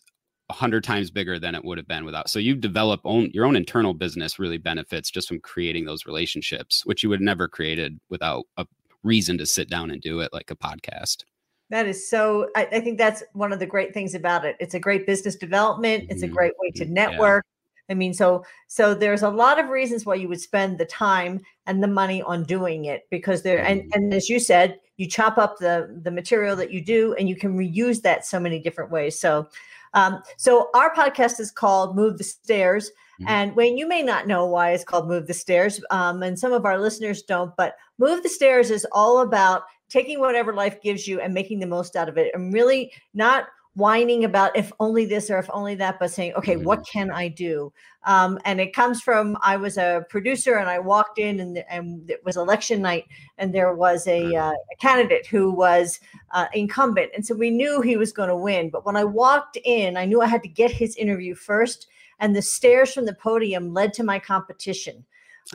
a 0.50 0.54
hundred 0.54 0.84
times 0.84 1.12
bigger 1.12 1.40
than 1.40 1.56
it 1.56 1.64
would 1.64 1.78
have 1.78 1.88
been 1.88 2.06
without. 2.06 2.30
So 2.30 2.40
you 2.40 2.56
develop 2.56 3.02
own 3.04 3.30
your 3.34 3.46
own 3.46 3.56
internal 3.56 3.94
business 3.94 4.40
really 4.40 4.58
benefits 4.58 5.12
just 5.12 5.28
from 5.28 5.40
creating 5.40 5.86
those 5.86 6.06
relationships, 6.06 6.86
which 6.86 7.04
you 7.04 7.10
would 7.10 7.22
never 7.22 7.48
created 7.48 8.00
without 8.10 8.46
a 8.58 8.66
reason 9.04 9.38
to 9.38 9.46
sit 9.46 9.70
down 9.70 9.92
and 9.92 10.02
do 10.02 10.20
it 10.20 10.34
like 10.34 10.52
a 10.52 10.56
podcast. 10.56 11.24
That 11.70 11.86
is 11.86 12.10
so. 12.10 12.50
I, 12.56 12.68
I, 12.72 12.80
think 12.80 12.98
that's 12.98 13.24
one 13.34 13.54
of 13.54 13.60
the 13.60 13.66
great 13.68 13.94
things 13.94 14.16
about 14.16 14.44
it. 14.44 14.56
It's 14.60 14.74
a 14.74 14.80
great 14.80 15.06
business 15.06 15.36
development. 15.36 16.06
It's 16.10 16.24
a 16.24 16.26
mm-hmm. 16.26 16.36
great 16.36 16.54
way 16.60 16.72
to 16.72 16.86
network. 16.86 17.46
Yeah. 17.46 17.94
I 17.94 17.96
mean, 17.96 18.14
so 18.14 18.44
so 18.68 18.96
there's 18.96 19.22
a 19.22 19.30
lot 19.30 19.60
of 19.60 19.70
reasons 19.70 20.06
why 20.06 20.16
you 20.16 20.28
would 20.30 20.42
spend 20.42 20.78
the 20.78 20.86
time 20.86 21.42
and 21.68 21.84
the 21.84 21.88
money 21.88 22.24
on 22.24 22.44
doing 22.44 22.86
it 22.86 23.08
because 23.12 23.44
there 23.44 23.60
and 23.64 23.82
mm-hmm. 23.82 23.90
and 23.94 24.14
as 24.14 24.30
you 24.30 24.40
said, 24.40 24.80
you 24.98 25.08
chop 25.08 25.38
up 25.38 25.60
the 25.60 26.00
the 26.04 26.12
material 26.12 26.56
that 26.56 26.72
you 26.72 26.84
do 26.84 27.14
and 27.16 27.30
you 27.30 27.36
can 27.36 27.58
reuse 27.58 28.02
that 28.02 28.26
so 28.26 28.40
many 28.40 28.60
different 28.60 28.92
ways. 28.92 29.20
So, 29.20 29.48
um, 29.94 30.22
so 30.38 30.70
our 30.76 30.94
podcast 30.94 31.40
is 31.40 31.52
called 31.52 31.96
Move 31.96 32.18
the 32.18 32.24
Stairs. 32.24 32.90
Mm-hmm. 33.22 33.30
And 33.30 33.56
Wayne, 33.56 33.78
you 33.78 33.88
may 33.88 34.02
not 34.02 34.28
know 34.28 34.46
why 34.46 34.72
it's 34.72 34.84
called 34.84 35.08
Move 35.08 35.28
the 35.28 35.34
Stairs, 35.34 35.82
um, 35.92 36.24
and 36.24 36.40
some 36.40 36.54
of 36.54 36.66
our 36.66 36.80
listeners 36.80 37.22
don't, 37.24 37.56
but 37.58 37.76
Move 37.98 38.24
the 38.24 38.30
Stairs 38.30 38.72
is 38.72 38.88
all 38.92 39.20
about 39.20 39.64
taking 39.90 40.20
whatever 40.20 40.54
life 40.54 40.82
gives 40.82 41.08
you 41.08 41.20
and 41.20 41.34
making 41.34 41.60
the 41.60 41.66
most 41.66 41.96
out 41.96 42.08
of 42.08 42.18
it 42.18 42.32
and 42.34 42.54
really 42.54 42.92
not 43.14 43.48
whining 43.80 44.26
about 44.26 44.56
if 44.56 44.72
only 44.80 45.06
this 45.06 45.30
or 45.30 45.40
if 45.40 45.50
only 45.52 45.74
that 45.76 45.98
but 46.00 46.12
saying 46.12 46.34
okay 46.34 46.56
mm-hmm. 46.56 46.66
what 46.66 46.86
can 46.86 47.10
i 47.12 47.28
do? 47.28 47.72
Um, 48.06 48.40
and 48.46 48.62
it 48.62 48.74
comes 48.74 49.02
from 49.02 49.38
i 49.42 49.58
was 49.58 49.78
a 49.78 50.06
producer 50.10 50.56
and 50.56 50.70
i 50.70 50.78
walked 50.80 51.18
in 51.18 51.40
and, 51.40 51.64
and 51.70 52.10
it 52.10 52.24
was 52.24 52.38
election 52.38 52.82
night 52.82 53.06
and 53.38 53.54
there 53.54 53.74
was 53.74 54.06
a, 54.08 54.36
uh, 54.36 54.52
a 54.52 54.76
candidate 54.80 55.26
who 55.26 55.52
was 55.52 56.00
uh, 56.32 56.46
incumbent. 56.54 57.12
And 57.16 57.26
so 57.26 57.34
we 57.36 57.50
knew 57.50 57.82
he 57.82 57.98
was 57.98 58.12
going 58.12 58.30
to 58.30 58.36
win 58.36 58.70
but 58.70 58.86
when 58.86 58.96
i 58.96 59.04
walked 59.04 59.58
in 59.64 59.98
i 59.98 60.06
knew 60.06 60.22
i 60.22 60.28
had 60.28 60.44
to 60.44 60.50
get 60.50 60.72
his 60.72 60.96
interview 60.96 61.34
first 61.34 61.88
and 62.20 62.36
the 62.36 62.42
stairs 62.42 62.94
from 62.94 63.06
the 63.06 63.14
podium 63.16 63.74
led 63.74 63.94
to 63.94 64.04
my 64.04 64.20
competition. 64.20 65.06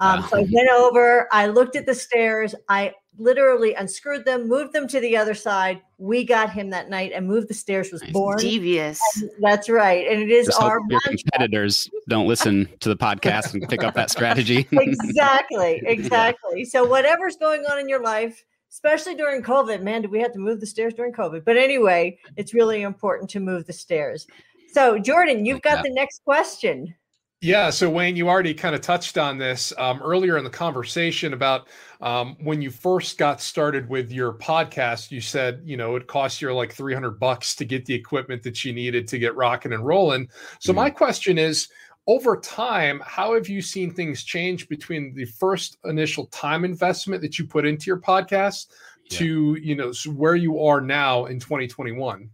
Um, 0.00 0.24
so 0.28 0.38
I 0.38 0.46
went 0.50 0.68
over, 0.70 1.28
I 1.30 1.46
looked 1.46 1.76
at 1.76 1.86
the 1.86 1.94
stairs, 1.94 2.54
I 2.68 2.94
literally 3.18 3.74
unscrewed 3.74 4.24
them, 4.24 4.48
moved 4.48 4.72
them 4.72 4.88
to 4.88 5.00
the 5.00 5.16
other 5.16 5.34
side. 5.34 5.80
We 5.98 6.24
got 6.24 6.50
him 6.50 6.70
that 6.70 6.88
night, 6.88 7.12
and 7.14 7.26
moved 7.26 7.48
the 7.48 7.54
stairs 7.54 7.92
was 7.92 8.02
born. 8.12 8.38
Devious. 8.38 9.00
And 9.16 9.30
that's 9.40 9.68
right, 9.68 10.06
and 10.06 10.20
it 10.20 10.30
is 10.30 10.46
Just 10.46 10.60
our 10.60 10.80
your 10.88 11.00
competitors 11.00 11.90
don't 12.08 12.26
listen 12.26 12.68
to 12.80 12.88
the 12.88 12.96
podcast 12.96 13.54
and 13.54 13.68
pick 13.68 13.84
up 13.84 13.94
that 13.94 14.10
strategy. 14.10 14.66
exactly, 14.72 15.82
exactly. 15.86 16.64
So 16.64 16.84
whatever's 16.84 17.36
going 17.36 17.64
on 17.66 17.78
in 17.78 17.88
your 17.88 18.02
life, 18.02 18.44
especially 18.70 19.14
during 19.14 19.42
COVID, 19.42 19.82
man, 19.82 20.02
did 20.02 20.10
we 20.10 20.20
have 20.20 20.32
to 20.32 20.38
move 20.38 20.60
the 20.60 20.66
stairs 20.66 20.94
during 20.94 21.12
COVID? 21.12 21.44
But 21.44 21.56
anyway, 21.56 22.18
it's 22.36 22.54
really 22.54 22.82
important 22.82 23.30
to 23.30 23.40
move 23.40 23.66
the 23.66 23.72
stairs. 23.72 24.26
So 24.72 24.98
Jordan, 24.98 25.46
you've 25.46 25.62
got 25.62 25.84
the 25.84 25.90
next 25.90 26.24
question. 26.24 26.94
Yeah. 27.40 27.68
So, 27.68 27.90
Wayne, 27.90 28.16
you 28.16 28.28
already 28.28 28.54
kind 28.54 28.74
of 28.74 28.80
touched 28.80 29.18
on 29.18 29.36
this 29.36 29.72
um, 29.76 30.00
earlier 30.02 30.38
in 30.38 30.44
the 30.44 30.50
conversation 30.50 31.34
about 31.34 31.68
um, 32.00 32.36
when 32.40 32.62
you 32.62 32.70
first 32.70 33.18
got 33.18 33.40
started 33.40 33.88
with 33.88 34.10
your 34.10 34.32
podcast. 34.32 35.10
You 35.10 35.20
said, 35.20 35.60
you 35.62 35.76
know, 35.76 35.94
it 35.96 36.06
cost 36.06 36.40
you 36.40 36.54
like 36.54 36.72
300 36.72 37.20
bucks 37.20 37.54
to 37.56 37.66
get 37.66 37.84
the 37.84 37.94
equipment 37.94 38.42
that 38.44 38.64
you 38.64 38.72
needed 38.72 39.06
to 39.08 39.18
get 39.18 39.36
rocking 39.36 39.74
and 39.74 39.84
rolling. 39.84 40.28
So, 40.58 40.72
mm-hmm. 40.72 40.76
my 40.76 40.90
question 40.90 41.36
is 41.36 41.68
over 42.06 42.36
time, 42.36 43.02
how 43.04 43.34
have 43.34 43.48
you 43.48 43.62
seen 43.62 43.92
things 43.92 44.24
change 44.24 44.68
between 44.68 45.14
the 45.14 45.24
first 45.24 45.78
initial 45.84 46.26
time 46.26 46.64
investment 46.64 47.22
that 47.22 47.38
you 47.38 47.46
put 47.46 47.64
into 47.64 47.86
your 47.86 47.98
podcast 47.98 48.66
yeah. 49.10 49.18
to, 49.18 49.54
you 49.56 49.74
know, 49.74 49.92
where 50.14 50.36
you 50.36 50.60
are 50.60 50.80
now 50.80 51.26
in 51.26 51.40
2021? 51.40 52.28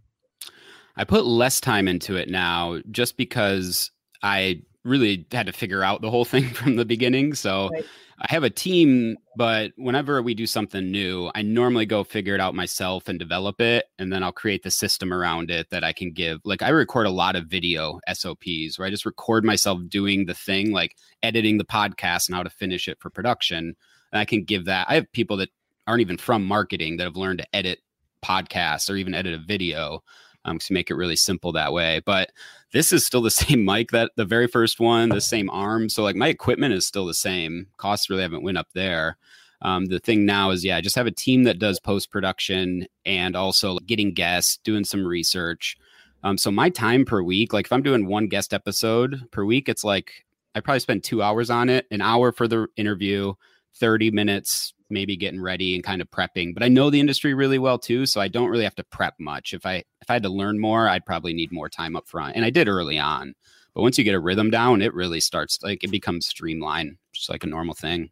I 0.97 1.03
put 1.05 1.25
less 1.25 1.61
time 1.61 1.87
into 1.87 2.15
it 2.15 2.29
now 2.29 2.79
just 2.91 3.15
because 3.15 3.91
I 4.21 4.61
really 4.83 5.25
had 5.31 5.45
to 5.45 5.53
figure 5.53 5.83
out 5.83 6.01
the 6.01 6.09
whole 6.09 6.25
thing 6.33 6.49
from 6.49 6.75
the 6.75 6.85
beginning. 6.85 7.33
So 7.33 7.69
right. 7.69 7.85
I 8.19 8.31
have 8.31 8.43
a 8.43 8.49
team, 8.51 9.17
but 9.35 9.71
whenever 9.77 10.21
we 10.21 10.35
do 10.35 10.45
something 10.45 10.91
new, 10.91 11.31
I 11.33 11.41
normally 11.41 11.87
go 11.87 12.03
figure 12.03 12.35
it 12.35 12.41
out 12.41 12.53
myself 12.53 13.07
and 13.07 13.17
develop 13.17 13.59
it. 13.59 13.85
And 13.97 14.13
then 14.13 14.23
I'll 14.23 14.31
create 14.31 14.61
the 14.61 14.69
system 14.69 15.11
around 15.11 15.49
it 15.49 15.71
that 15.71 15.83
I 15.83 15.91
can 15.91 16.11
give. 16.11 16.39
Like 16.43 16.61
I 16.61 16.69
record 16.69 17.07
a 17.07 17.11
lot 17.11 17.35
of 17.35 17.47
video 17.47 17.99
SOPs 18.11 18.77
where 18.77 18.87
I 18.87 18.91
just 18.91 19.07
record 19.07 19.43
myself 19.43 19.79
doing 19.87 20.25
the 20.27 20.35
thing, 20.35 20.71
like 20.71 20.97
editing 21.23 21.57
the 21.57 21.65
podcast 21.65 22.27
and 22.27 22.35
how 22.35 22.43
to 22.43 22.49
finish 22.49 22.87
it 22.87 22.99
for 22.99 23.09
production. 23.09 23.75
And 24.11 24.19
I 24.19 24.25
can 24.25 24.43
give 24.43 24.65
that. 24.65 24.87
I 24.87 24.95
have 24.95 25.11
people 25.13 25.37
that 25.37 25.49
aren't 25.87 26.01
even 26.01 26.17
from 26.17 26.45
marketing 26.45 26.97
that 26.97 27.05
have 27.05 27.15
learned 27.15 27.39
to 27.39 27.55
edit 27.55 27.79
podcasts 28.23 28.87
or 28.87 28.97
even 28.97 29.15
edit 29.15 29.33
a 29.33 29.43
video 29.43 30.03
um, 30.45 30.59
to 30.59 30.73
make 30.73 30.89
it 30.89 30.95
really 30.95 31.15
simple 31.15 31.51
that 31.51 31.73
way. 31.73 32.01
But 32.05 32.31
this 32.73 32.91
is 32.91 33.05
still 33.05 33.21
the 33.21 33.31
same 33.31 33.65
mic 33.65 33.91
that 33.91 34.11
the 34.15 34.25
very 34.25 34.47
first 34.47 34.79
one, 34.79 35.09
the 35.09 35.21
same 35.21 35.49
arm. 35.49 35.89
So 35.89 36.03
like 36.03 36.15
my 36.15 36.27
equipment 36.27 36.73
is 36.73 36.85
still 36.85 37.05
the 37.05 37.13
same. 37.13 37.67
Costs 37.77 38.09
really 38.09 38.23
haven't 38.23 38.43
went 38.43 38.57
up 38.57 38.69
there. 38.73 39.17
Um, 39.63 39.85
the 39.85 39.99
thing 39.99 40.25
now 40.25 40.49
is, 40.49 40.65
yeah, 40.65 40.77
I 40.77 40.81
just 40.81 40.95
have 40.95 41.05
a 41.05 41.11
team 41.11 41.43
that 41.43 41.59
does 41.59 41.79
post 41.79 42.09
production 42.09 42.87
and 43.05 43.35
also 43.35 43.77
getting 43.79 44.13
guests, 44.13 44.57
doing 44.63 44.83
some 44.83 45.05
research. 45.05 45.77
Um, 46.23 46.37
so 46.37 46.51
my 46.51 46.69
time 46.69 47.05
per 47.05 47.21
week, 47.21 47.53
like 47.53 47.65
if 47.65 47.71
I'm 47.71 47.83
doing 47.83 48.07
one 48.07 48.27
guest 48.27 48.53
episode 48.53 49.21
per 49.31 49.45
week, 49.45 49.69
it's 49.69 49.83
like 49.83 50.25
I 50.55 50.59
probably 50.59 50.79
spend 50.79 51.03
two 51.03 51.21
hours 51.21 51.49
on 51.49 51.69
it, 51.69 51.85
an 51.91 52.01
hour 52.01 52.31
for 52.31 52.47
the 52.47 52.67
interview, 52.75 53.33
30 53.75 54.11
minutes 54.11 54.73
maybe 54.91 55.15
getting 55.15 55.41
ready 55.41 55.75
and 55.75 55.83
kind 55.83 56.01
of 56.01 56.11
prepping. 56.11 56.53
But 56.53 56.63
I 56.63 56.67
know 56.67 56.89
the 56.89 56.99
industry 56.99 57.33
really 57.33 57.59
well 57.59 57.79
too, 57.79 58.05
so 58.05 58.21
I 58.21 58.27
don't 58.27 58.49
really 58.49 58.63
have 58.63 58.75
to 58.75 58.83
prep 58.83 59.15
much. 59.19 59.53
If 59.53 59.65
I 59.65 59.83
if 60.01 60.09
I 60.09 60.13
had 60.13 60.23
to 60.23 60.29
learn 60.29 60.59
more, 60.59 60.87
I'd 60.87 61.05
probably 61.05 61.33
need 61.33 61.51
more 61.51 61.69
time 61.69 61.95
up 61.95 62.07
front. 62.07 62.35
And 62.35 62.45
I 62.45 62.49
did 62.49 62.67
early 62.67 62.99
on. 62.99 63.33
But 63.73 63.83
once 63.83 63.97
you 63.97 64.03
get 64.03 64.15
a 64.15 64.19
rhythm 64.19 64.49
down, 64.49 64.81
it 64.81 64.93
really 64.93 65.21
starts 65.21 65.59
like 65.63 65.83
it 65.83 65.91
becomes 65.91 66.27
streamlined, 66.27 66.97
just 67.13 67.29
like 67.29 67.43
a 67.43 67.47
normal 67.47 67.73
thing. 67.73 68.09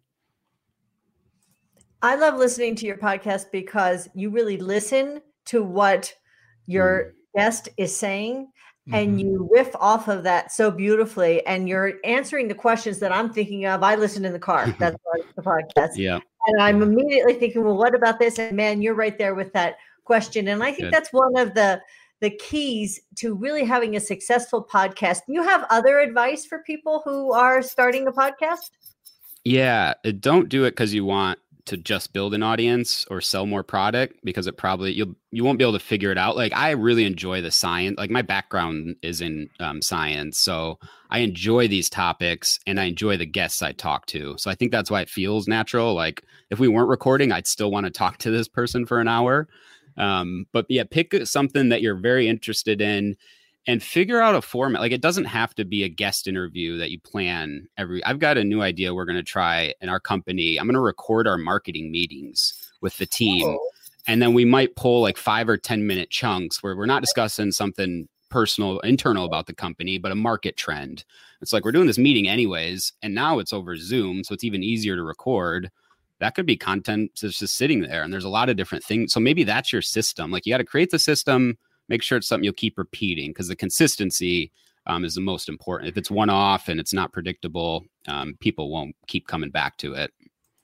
I 2.02 2.15
love 2.15 2.36
listening 2.36 2.76
to 2.76 2.86
your 2.86 2.98
podcast 2.98 3.52
because 3.52 4.08
you 4.13 4.30
really 4.30 4.58
listen 4.58 5.22
to 5.46 5.62
what 5.62 6.13
your 6.65 7.13
mm. 7.36 7.39
guest 7.39 7.70
is 7.78 7.96
saying 7.96 8.48
and 8.92 9.10
mm-hmm. 9.12 9.20
you 9.20 9.50
riff 9.52 9.76
off 9.76 10.08
of 10.08 10.24
that 10.24 10.52
so 10.52 10.72
beautifully 10.72 11.46
and 11.46 11.68
you're 11.68 11.94
answering 12.04 12.48
the 12.48 12.56
questions 12.56 13.00
that 13.00 13.12
i'm 13.12 13.32
thinking 13.32 13.65
of 13.65 13.84
i 13.84 13.96
listen 13.96 14.26
in 14.26 14.34
the 14.34 14.39
car 14.39 14.68
that's 14.80 14.98
the 15.36 15.42
podcast 15.42 15.92
yeah 15.96 16.20
and 16.49 16.62
i'm 16.62 16.81
immediately 16.81 17.33
thinking 17.33 17.63
well 17.63 17.77
what 17.77 17.95
about 17.95 18.19
this 18.19 18.39
and 18.39 18.55
man 18.55 18.81
you're 18.81 18.95
right 18.95 19.17
there 19.17 19.35
with 19.35 19.51
that 19.53 19.77
question 20.03 20.47
and 20.47 20.63
i 20.63 20.71
think 20.71 20.85
Good. 20.85 20.93
that's 20.93 21.13
one 21.13 21.38
of 21.38 21.53
the 21.53 21.81
the 22.21 22.29
keys 22.29 22.99
to 23.15 23.33
really 23.33 23.63
having 23.63 23.95
a 23.95 23.99
successful 23.99 24.63
podcast. 24.63 25.21
Do 25.27 25.33
you 25.33 25.43
have 25.43 25.65
other 25.69 25.99
advice 25.99 26.45
for 26.45 26.59
people 26.59 27.01
who 27.05 27.31
are 27.31 27.62
starting 27.62 28.07
a 28.07 28.12
podcast? 28.12 28.71
Yeah, 29.45 29.93
uh, 30.05 30.12
don't 30.19 30.49
do 30.49 30.65
it 30.65 30.71
because 30.71 30.93
you 30.93 31.05
want 31.05 31.39
to 31.69 31.77
just 31.77 32.13
build 32.13 32.34
an 32.34 32.41
audience 32.41 33.05
or 33.12 33.21
sell 33.21 33.45
more 33.45 33.62
product 33.62 34.19
because 34.23 34.47
it 34.47 34.58
probably 34.58 34.91
you'll 34.91 35.13
you 35.29 35.43
won't 35.43 35.60
be 35.60 35.63
able 35.63 35.73
to 35.73 35.79
figure 35.79 36.12
it 36.12 36.17
out. 36.17 36.36
Like 36.36 36.51
I 36.55 36.71
really 36.71 37.05
enjoy 37.05 37.41
the 37.41 37.51
science. 37.51 37.95
Like 37.99 38.10
my 38.10 38.23
background 38.23 38.95
is 39.03 39.21
in 39.21 39.51
um, 39.60 39.79
science, 39.79 40.39
so 40.39 40.79
I 41.12 41.19
enjoy 41.19 41.67
these 41.67 41.88
topics 41.88 42.60
and 42.65 42.79
I 42.79 42.86
enjoy 42.86 43.17
the 43.17 43.27
guests 43.27 43.62
I 43.62 43.73
talk 43.73 44.08
to. 44.08 44.36
So 44.39 44.49
I 44.49 44.55
think 44.55 44.71
that's 44.71 44.89
why 44.89 45.01
it 45.01 45.10
feels 45.10 45.47
natural. 45.47 45.93
Like 45.93 46.23
if 46.49 46.58
we 46.58 46.67
weren't 46.67 46.89
recording, 46.89 47.32
I'd 47.32 47.45
still 47.45 47.69
want 47.69 47.86
to 47.86 47.91
talk 47.91 48.17
to 48.19 48.32
this 48.32 48.47
person 48.47 48.88
for 48.88 48.99
an 48.99 49.08
hour. 49.08 49.47
Um, 49.95 50.47
but 50.51 50.65
yeah, 50.69 50.86
pick 50.89 51.13
something 51.27 51.69
that 51.69 51.84
you're 51.84 51.99
very 51.99 52.27
interested 52.27 52.82
in 52.82 53.15
and 53.67 53.84
figure 53.84 54.22
out 54.22 54.36
a 54.36 54.41
format. 54.41 54.82
Like 54.82 54.91
it 54.91 55.02
doesn't 55.02 55.26
have 55.26 55.54
to 55.56 55.65
be 55.65 55.84
a 55.84 55.89
guest 55.89 56.28
interview 56.28 56.78
that 56.78 56.91
you 56.91 57.00
plan 57.00 57.67
every. 57.78 58.04
I've 58.04 58.19
got 58.19 58.38
a 58.38 58.43
new 58.43 58.62
idea 58.62 58.93
we're 58.93 59.06
going 59.06 59.15
to 59.17 59.24
try 59.24 59.74
in 59.82 59.89
our 59.89 60.00
company. 60.00 60.58
I'm 60.58 60.65
going 60.65 60.74
to 60.74 60.80
record 60.80 61.28
our 61.28 61.38
marketing 61.38 61.91
meetings 61.91 62.54
with 62.82 62.98
the 62.98 63.06
team. 63.06 63.45
Oh. 63.48 63.69
And 64.08 64.22
then 64.22 64.34
we 64.34 64.45
might 64.45 64.76
pull 64.76 65.02
like 65.02 65.17
five 65.17 65.50
or 65.50 65.58
10 65.58 65.86
minute 65.86 66.10
chunks 66.10 66.63
where 66.63 66.76
we're 66.76 66.86
not 66.86 67.02
discussing 67.02 67.52
something 67.52 68.08
personal, 68.30 68.80
internal 68.80 69.26
about 69.26 69.48
the 69.48 69.54
company, 69.54 69.98
but 69.98 70.12
a 70.12 70.15
market 70.15 70.56
trend. 70.58 71.04
It's 71.41 71.54
like 71.54 71.65
we're 71.65 71.72
doing 71.72 71.88
this 71.88 71.98
meeting 71.98 72.28
anyways, 72.28 72.93
and 73.02 73.13
now 73.13 73.39
it's 73.39 73.54
over 73.54 73.76
Zoom. 73.76 74.24
So 74.24 74.34
it's 74.34 74.43
even 74.43 74.63
easier 74.63 74.95
to 74.95 75.04
record. 75.04 75.72
That 76.19 76.36
could 76.36 76.45
be 76.45 76.58
content 76.58 77.12
that's 77.22 77.39
just 77.39 77.56
sitting 77.56 77.82
there. 77.82 78.04
And 78.04 78.12
there's 78.12 78.26
a 78.26 78.30
lot 78.30 78.50
of 78.50 78.58
different 78.58 78.84
things. 78.84 79.13
So 79.13 79.19
maybe 79.19 79.43
that's 79.43 79.72
your 79.72 79.82
system. 79.82 80.32
Like 80.32 80.45
you 80.45 80.54
got 80.54 80.58
to 80.58 80.65
create 80.65 80.91
the 80.91 81.00
system 81.00 81.58
make 81.89 82.04
sure 82.04 82.17
it's 82.17 82.28
something 82.28 82.43
you'll 82.43 82.54
keep 82.54 82.78
repeating 82.78 83.32
because 83.32 83.47
the 83.47 83.56
consistency 83.56 84.52
um, 84.88 85.04
is 85.04 85.15
the 85.15 85.21
most 85.21 85.49
important. 85.49 85.89
If 85.89 85.97
it's 85.97 86.10
one 86.10 86.30
off 86.30 86.69
and 86.69 86.80
it's 86.80 86.93
not 86.93 87.12
predictable, 87.12 87.86
um, 88.08 88.36
people 88.39 88.71
won't 88.71 88.95
keep 89.08 89.28
coming 89.28 89.49
back 89.49 89.78
to 89.78 89.93
it. 89.93 90.12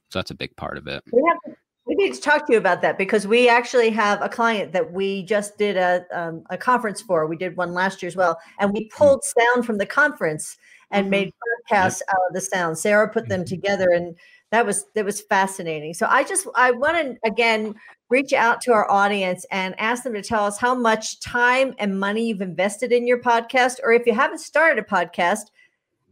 So 0.10 0.20
that's 0.20 0.32
a 0.32 0.36
big 0.36 0.56
part 0.56 0.78
of 0.78 0.88
it. 0.88 1.04
We, 1.12 1.22
have, 1.28 1.56
we 1.86 1.96
need 1.96 2.14
to 2.14 2.22
talk 2.22 2.48
to 2.48 2.54
you 2.54 2.58
about 2.58 2.82
that 2.82 2.98
because 2.98 3.28
we 3.28 3.50
actually 3.50 3.90
have 3.90 4.22
a 4.22 4.30
client 4.30 4.72
that 4.72 4.92
we 4.92 5.24
just 5.24 5.58
did 5.58 5.78
a, 5.78 6.06
um, 6.14 6.44
a 6.50 6.58
conference 6.58 7.02
for. 7.02 7.28
We 7.28 7.36
did 7.36 7.58
one 7.58 7.74
last 7.74 8.02
year 8.02 8.08
as 8.08 8.16
well. 8.16 8.40
And 8.60 8.72
we 8.72 8.90
hmm. 8.92 8.98
pulled 8.98 9.24
sound 9.24 9.66
from 9.66 9.78
the 9.78 9.86
conference 9.86 10.58
and 10.92 11.06
mm-hmm. 11.06 11.12
made 11.12 11.34
podcasts 11.70 12.02
yep. 12.02 12.10
out 12.10 12.28
of 12.30 12.34
the 12.34 12.42
sound. 12.42 12.78
Sarah 12.78 13.10
put 13.10 13.28
them 13.28 13.42
mm-hmm. 13.42 13.50
together 13.50 13.90
and 13.92 14.16
that 14.52 14.66
was 14.66 14.86
that 14.94 15.04
was 15.04 15.22
fascinating. 15.22 15.94
So 15.94 16.08
I 16.10 16.24
just 16.24 16.48
I 16.56 16.72
want 16.72 16.98
to 16.98 17.28
again 17.28 17.76
reach 18.10 18.34
out 18.34 18.62
to 18.62 18.72
our 18.72 18.90
audience 18.90 19.46
and 19.52 19.80
ask 19.80 20.04
them 20.04 20.14
to 20.14 20.22
tell 20.22 20.46
us 20.46 20.58
how 20.58 20.76
much 20.76 21.20
time 21.20 21.74
and 21.80 22.00
money 22.00 22.28
you've 22.28 22.42
invested 22.42 22.92
in 22.92 23.08
your 23.08 23.20
podcast, 23.20 23.80
or 23.84 23.92
if 23.92 24.06
you 24.06 24.14
haven't 24.14 24.40
started 24.40 24.84
a 24.84 24.88
podcast. 24.88 25.46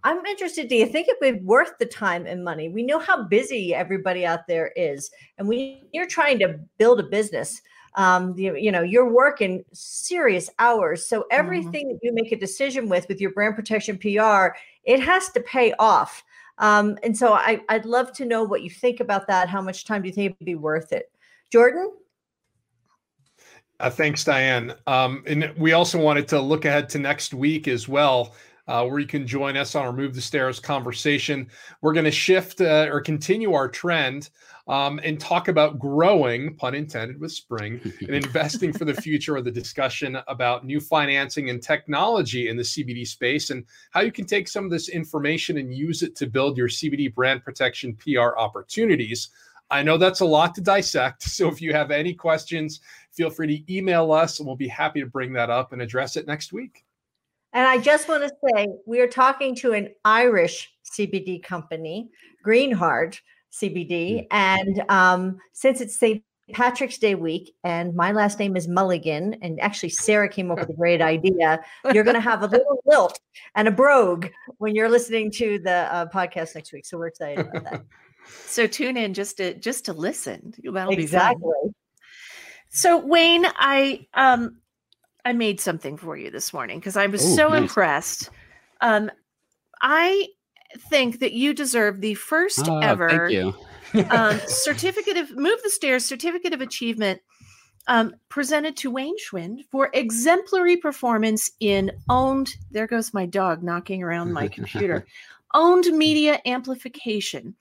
I'm 0.06 0.26
interested. 0.26 0.68
Do 0.68 0.76
you 0.76 0.86
think 0.86 1.08
it 1.08 1.16
would 1.22 1.40
be 1.40 1.46
worth 1.46 1.78
the 1.80 1.86
time 1.86 2.26
and 2.26 2.44
money? 2.44 2.68
We 2.68 2.84
know 2.84 3.00
how 3.00 3.24
busy 3.24 3.74
everybody 3.74 4.26
out 4.26 4.48
there 4.48 4.74
is, 4.76 5.10
and 5.38 5.48
when 5.48 5.80
you're 5.94 6.08
trying 6.08 6.40
to 6.40 6.60
build 6.78 7.00
a 7.00 7.04
business, 7.04 7.62
um, 7.96 8.38
you, 8.38 8.56
you 8.58 8.72
know 8.72 8.82
you're 8.82 9.10
working 9.10 9.64
serious 9.72 10.50
hours. 10.60 11.08
So 11.08 11.22
mm-hmm. 11.22 11.28
everything 11.32 11.86
mm-hmm. 11.86 11.94
that 11.94 12.00
you 12.02 12.14
make 12.14 12.34
a 12.34 12.38
decision 12.38 12.90
with 12.90 13.08
with 13.08 13.22
your 13.22 13.32
brand 13.32 13.56
protection 13.56 13.98
PR, 13.98 14.58
it 14.84 15.00
has 15.00 15.30
to 15.30 15.42
pay 15.42 15.74
off. 15.80 16.24
Um, 16.58 16.98
and 17.02 17.18
so 17.18 17.34
I, 17.34 17.62
I'd 17.70 17.86
love 17.86 18.12
to 18.14 18.26
know 18.26 18.44
what 18.44 18.62
you 18.62 18.70
think 18.70 19.00
about 19.00 19.28
that. 19.28 19.50
How 19.50 19.62
much 19.62 19.86
time 19.86 20.02
do 20.02 20.10
you 20.10 20.14
think 20.14 20.32
it 20.32 20.38
would 20.40 20.46
be 20.46 20.56
worth 20.56 20.92
it? 20.92 21.13
Jordan? 21.54 21.92
Uh, 23.80 23.88
thanks, 23.88 24.24
Diane. 24.24 24.74
Um, 24.88 25.24
and 25.28 25.54
we 25.56 25.74
also 25.74 26.02
wanted 26.02 26.28
to 26.30 26.42
look 26.42 26.66
ahead 26.66 26.90
to 26.90 26.98
next 26.98 27.32
week 27.32 27.68
as 27.68 27.88
well, 27.88 28.34
uh, 28.68 28.84
where 28.88 28.98
you 28.98 29.06
can 29.06 29.28
join 29.28 29.56
us 29.56 29.76
on 29.76 29.86
our 29.86 29.94
Move 29.94 30.16
the 30.16 30.22
Stairs 30.22 30.60
conversation. 30.60 31.48
We're 31.82 31.94
going 31.94 32.06
to 32.06 32.12
shift 32.12 32.60
uh, 32.60 32.88
or 32.90 33.02
continue 33.02 33.54
our 33.54 33.70
trend 33.70 34.32
um, 34.68 35.00
and 35.04 35.20
talk 35.20 35.48
about 35.48 35.78
growing, 35.78 36.56
pun 36.56 36.74
intended, 36.74 37.22
with 37.22 37.32
spring 37.32 37.80
and 38.00 38.16
investing 38.16 38.74
for 38.74 38.86
the 38.86 38.96
future 38.96 39.36
with 39.36 39.46
a 39.46 39.52
discussion 39.52 40.18
about 40.28 40.66
new 40.66 40.80
financing 40.80 41.52
and 41.52 41.62
technology 41.62 42.50
in 42.50 42.58
the 42.58 42.64
CBD 42.64 43.06
space 43.06 43.52
and 43.52 43.64
how 43.92 44.02
you 44.02 44.12
can 44.12 44.26
take 44.26 44.48
some 44.48 44.66
of 44.66 44.72
this 44.72 44.90
information 44.90 45.60
and 45.60 45.72
use 45.72 46.02
it 46.02 46.16
to 46.16 46.26
build 46.26 46.58
your 46.58 46.68
CBD 46.68 47.14
brand 47.14 47.44
protection 47.44 47.96
PR 47.98 48.36
opportunities. 48.40 49.30
I 49.74 49.82
know 49.82 49.98
that's 49.98 50.20
a 50.20 50.26
lot 50.26 50.54
to 50.56 50.62
dissect. 50.62 51.24
So 51.34 51.48
if 51.48 51.62
you 51.62 51.74
have 51.74 51.90
any 51.90 52.14
questions, 52.14 52.80
feel 53.12 53.32
free 53.32 53.48
to 53.48 53.74
email 53.76 54.12
us 54.12 54.40
and 54.40 54.46
we'll 54.46 54.56
be 54.56 54.68
happy 54.68 55.00
to 55.00 55.08
bring 55.08 55.34
that 55.34 55.50
up 55.50 55.74
and 55.74 55.82
address 55.82 56.16
it 56.16 56.28
next 56.28 56.54
week. 56.54 56.86
And 57.54 57.68
I 57.68 57.80
just 57.80 58.08
want 58.08 58.24
to 58.24 58.32
say 58.46 58.68
we 58.86 59.02
are 59.02 59.08
talking 59.08 59.56
to 59.58 59.74
an 59.74 59.90
Irish 60.06 60.72
CBD 60.86 61.42
company, 61.42 62.10
Greenheart, 62.44 63.20
CBD. 63.52 63.90
Mm. 63.90 64.28
And 64.30 64.84
um, 64.90 65.40
since 65.54 65.82
it's 65.82 65.98
St. 65.98 66.24
Patrick's 66.52 67.00
Day 67.00 67.16
week, 67.16 67.56
and 67.64 67.96
my 67.96 68.12
last 68.12 68.38
name 68.38 68.56
is 68.56 68.68
Mulligan, 68.68 69.36
and 69.42 69.60
actually 69.60 69.90
Sarah 69.90 70.30
came 70.30 70.52
up 70.52 70.60
with 70.60 70.70
a 70.70 70.74
great 70.74 71.02
idea. 71.02 71.64
You're 71.92 72.04
going 72.04 72.16
to 72.16 72.22
have 72.22 72.44
a 72.44 72.48
little 72.48 72.82
lilt 72.86 73.20
and 73.56 73.68
a 73.68 73.72
brogue 73.72 74.28
when 74.60 74.76
you're 74.76 74.90
listening 74.90 75.32
to 75.32 75.58
the 75.60 75.94
uh, 75.94 76.06
podcast 76.08 76.54
next 76.54 76.74
week. 76.74 76.86
So 76.86 76.98
we're 76.98 77.08
excited 77.08 77.48
about 77.48 77.64
that. 77.64 77.84
So 78.26 78.68
tune 78.68 78.98
in 78.98 79.14
just 79.14 79.38
to 79.38 79.54
just 79.56 79.86
to 79.86 79.94
listen. 79.94 80.54
That'll 80.64 80.94
exactly. 80.94 81.42
be 81.42 81.68
fun. 81.68 81.76
So 82.70 82.98
Wayne, 82.98 83.46
I 83.56 84.08
um 84.14 84.58
I 85.26 85.34
made 85.34 85.60
something 85.60 85.98
for 85.98 86.18
you 86.18 86.32
this 86.32 86.54
morning 86.54 86.80
because 86.80 86.98
I 86.98 87.08
was 87.08 87.24
Ooh, 87.24 87.36
so 87.36 87.50
nice. 87.50 87.62
impressed. 87.62 88.30
Um, 88.82 89.10
I 89.82 90.28
think 90.90 91.20
that 91.20 91.34
you 91.34 91.54
deserve 91.54 92.02
the 92.02 92.16
first 92.16 92.68
oh, 92.68 92.80
ever 92.80 93.54
um, 94.10 94.40
certificate 94.48 95.18
of 95.18 95.36
move 95.36 95.60
the 95.64 95.70
stairs 95.70 96.06
certificate 96.06 96.54
of 96.54 96.62
achievement 96.62 97.22
um, 97.88 98.14
presented 98.30 98.76
to 98.78 98.92
Wayne 98.92 99.16
Schwind 99.18 99.60
for 99.72 99.90
exemplary 99.94 100.78
performance 100.78 101.52
in 101.60 101.92
owned. 102.10 102.56
There 102.72 102.88
goes 102.88 103.14
my 103.14 103.26
dog 103.26 103.62
knocking 103.64 104.04
around 104.04 104.34
my 104.34 104.48
computer. 104.48 105.06
owned 105.54 105.86
media 105.86 106.40
amplification 106.46 107.56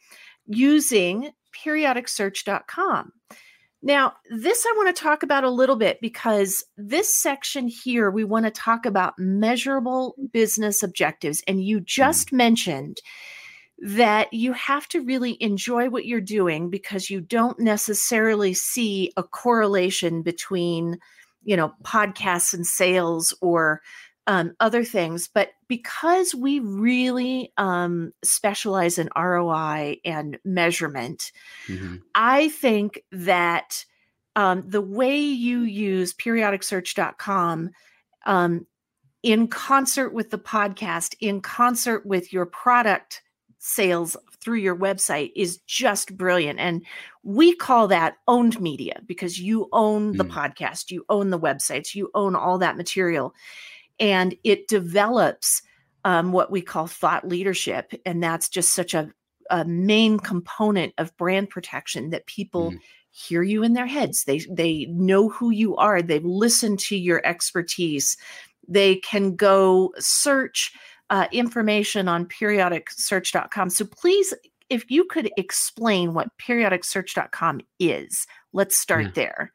using 0.47 1.31
periodicsearch.com. 1.65 3.13
Now, 3.85 4.13
this 4.31 4.65
I 4.65 4.75
want 4.77 4.95
to 4.95 5.03
talk 5.03 5.25
about 5.25 5.43
a 5.43 5.51
little 5.51 5.75
bit 5.75 6.01
because 6.01 6.65
this 6.77 7.13
section 7.13 7.67
here, 7.67 8.11
we 8.11 8.23
want 8.23 8.45
to 8.45 8.51
talk 8.51 8.87
about 8.87 9.19
measurable 9.19 10.15
business 10.33 10.85
objectives. 10.85 11.43
And 11.49 11.65
you 11.65 11.81
just 11.81 12.29
mm. 12.29 12.35
mentioned 12.35 12.99
that 13.79 14.33
you 14.33 14.53
have 14.53 14.87
to 14.89 15.01
really 15.01 15.37
enjoy 15.41 15.91
what 15.91 16.07
you're 16.07 16.21
doing 16.21 16.71
because 16.71 17.11
you 17.11 17.21
don't 17.21 17.59
necessarily 17.59 18.55
see 18.55 19.11
a 19.17 19.25
correlation 19.25 20.23
between, 20.23 20.99
you 21.43 21.57
know, 21.57 21.73
podcasts 21.83 22.55
and 22.55 22.65
sales 22.65 23.35
or 23.43 23.81
um, 24.27 24.55
other 24.61 24.85
things. 24.85 25.29
But 25.29 25.51
because 25.69 26.35
we 26.35 26.61
really 26.61 27.53
um, 27.57 28.13
specialize 28.23 28.99
in 28.99 29.09
ROI 29.17 29.99
and 30.05 30.39
measurement, 30.45 31.33
mm-hmm. 31.67 31.97
I 32.15 32.49
think 32.49 33.03
that 33.11 33.85
um, 34.37 34.65
the 34.67 34.81
way 34.81 35.19
you 35.19 35.61
use 35.61 36.15
periodicsearch.com 36.15 37.71
um, 38.25 38.67
in 39.23 39.49
concert 39.49 40.13
with 40.13 40.31
the 40.31 40.39
podcast, 40.39 41.15
in 41.21 41.41
concert 41.41 42.07
with 42.07 42.33
your 42.33 42.47
product 42.47 43.23
sales 43.59 44.17
through 44.41 44.59
your 44.59 44.77
website 44.77 45.31
is 45.37 45.59
just 45.69 46.17
brilliant. 46.17 46.59
And 46.59 46.85
we 47.23 47.55
call 47.55 47.87
that 47.89 48.17
owned 48.27 48.61
media 48.61 49.01
because 49.07 49.39
you 49.39 49.69
own 49.73 50.17
the 50.17 50.25
mm. 50.25 50.33
podcast, 50.33 50.91
you 50.91 51.05
own 51.09 51.31
the 51.31 51.39
websites, 51.39 51.95
you 51.95 52.11
own 52.15 52.35
all 52.35 52.59
that 52.59 52.77
material 52.77 53.35
and 53.99 54.35
it 54.45 54.69
develops 54.69 55.63
um, 56.05 56.33
what 56.33 56.51
we 56.51 56.61
call 56.61 56.87
thought 56.87 57.27
leadership 57.27 57.93
and 58.05 58.23
that's 58.23 58.49
just 58.49 58.75
such 58.75 58.95
a, 58.95 59.11
a 59.51 59.65
main 59.65 60.19
component 60.19 60.93
of 60.99 61.17
brand 61.17 61.51
protection 61.51 62.11
that 62.11 62.27
people 62.27 62.73
mm. 62.73 62.79
hear 63.11 63.43
you 63.43 63.63
in 63.63 63.75
their 63.75 63.87
heads. 63.87 64.25
They 64.25 64.41
they 64.51 64.87
know 64.91 65.29
who 65.29 65.51
you 65.51 65.77
are. 65.77 66.03
They've 66.03 66.25
listened 66.25 66.81
to 66.81 66.97
your 66.97 67.25
expertise. 67.25 68.17
They 68.67 68.97
can 68.97 69.37
go 69.37 69.93
search 69.99 70.73
uh, 71.11 71.27
information 71.31 72.09
on 72.09 72.27
periodicsearch.com 72.27 73.69
so 73.71 73.85
please 73.85 74.33
if 74.71 74.91
you 74.91 75.05
could 75.05 75.31
explain 75.37 76.15
what 76.15 76.29
periodicsearch.com 76.39 77.61
is 77.79 78.27
let's 78.55 78.79
start 78.79 79.05
yeah. 79.05 79.11
there. 79.15 79.53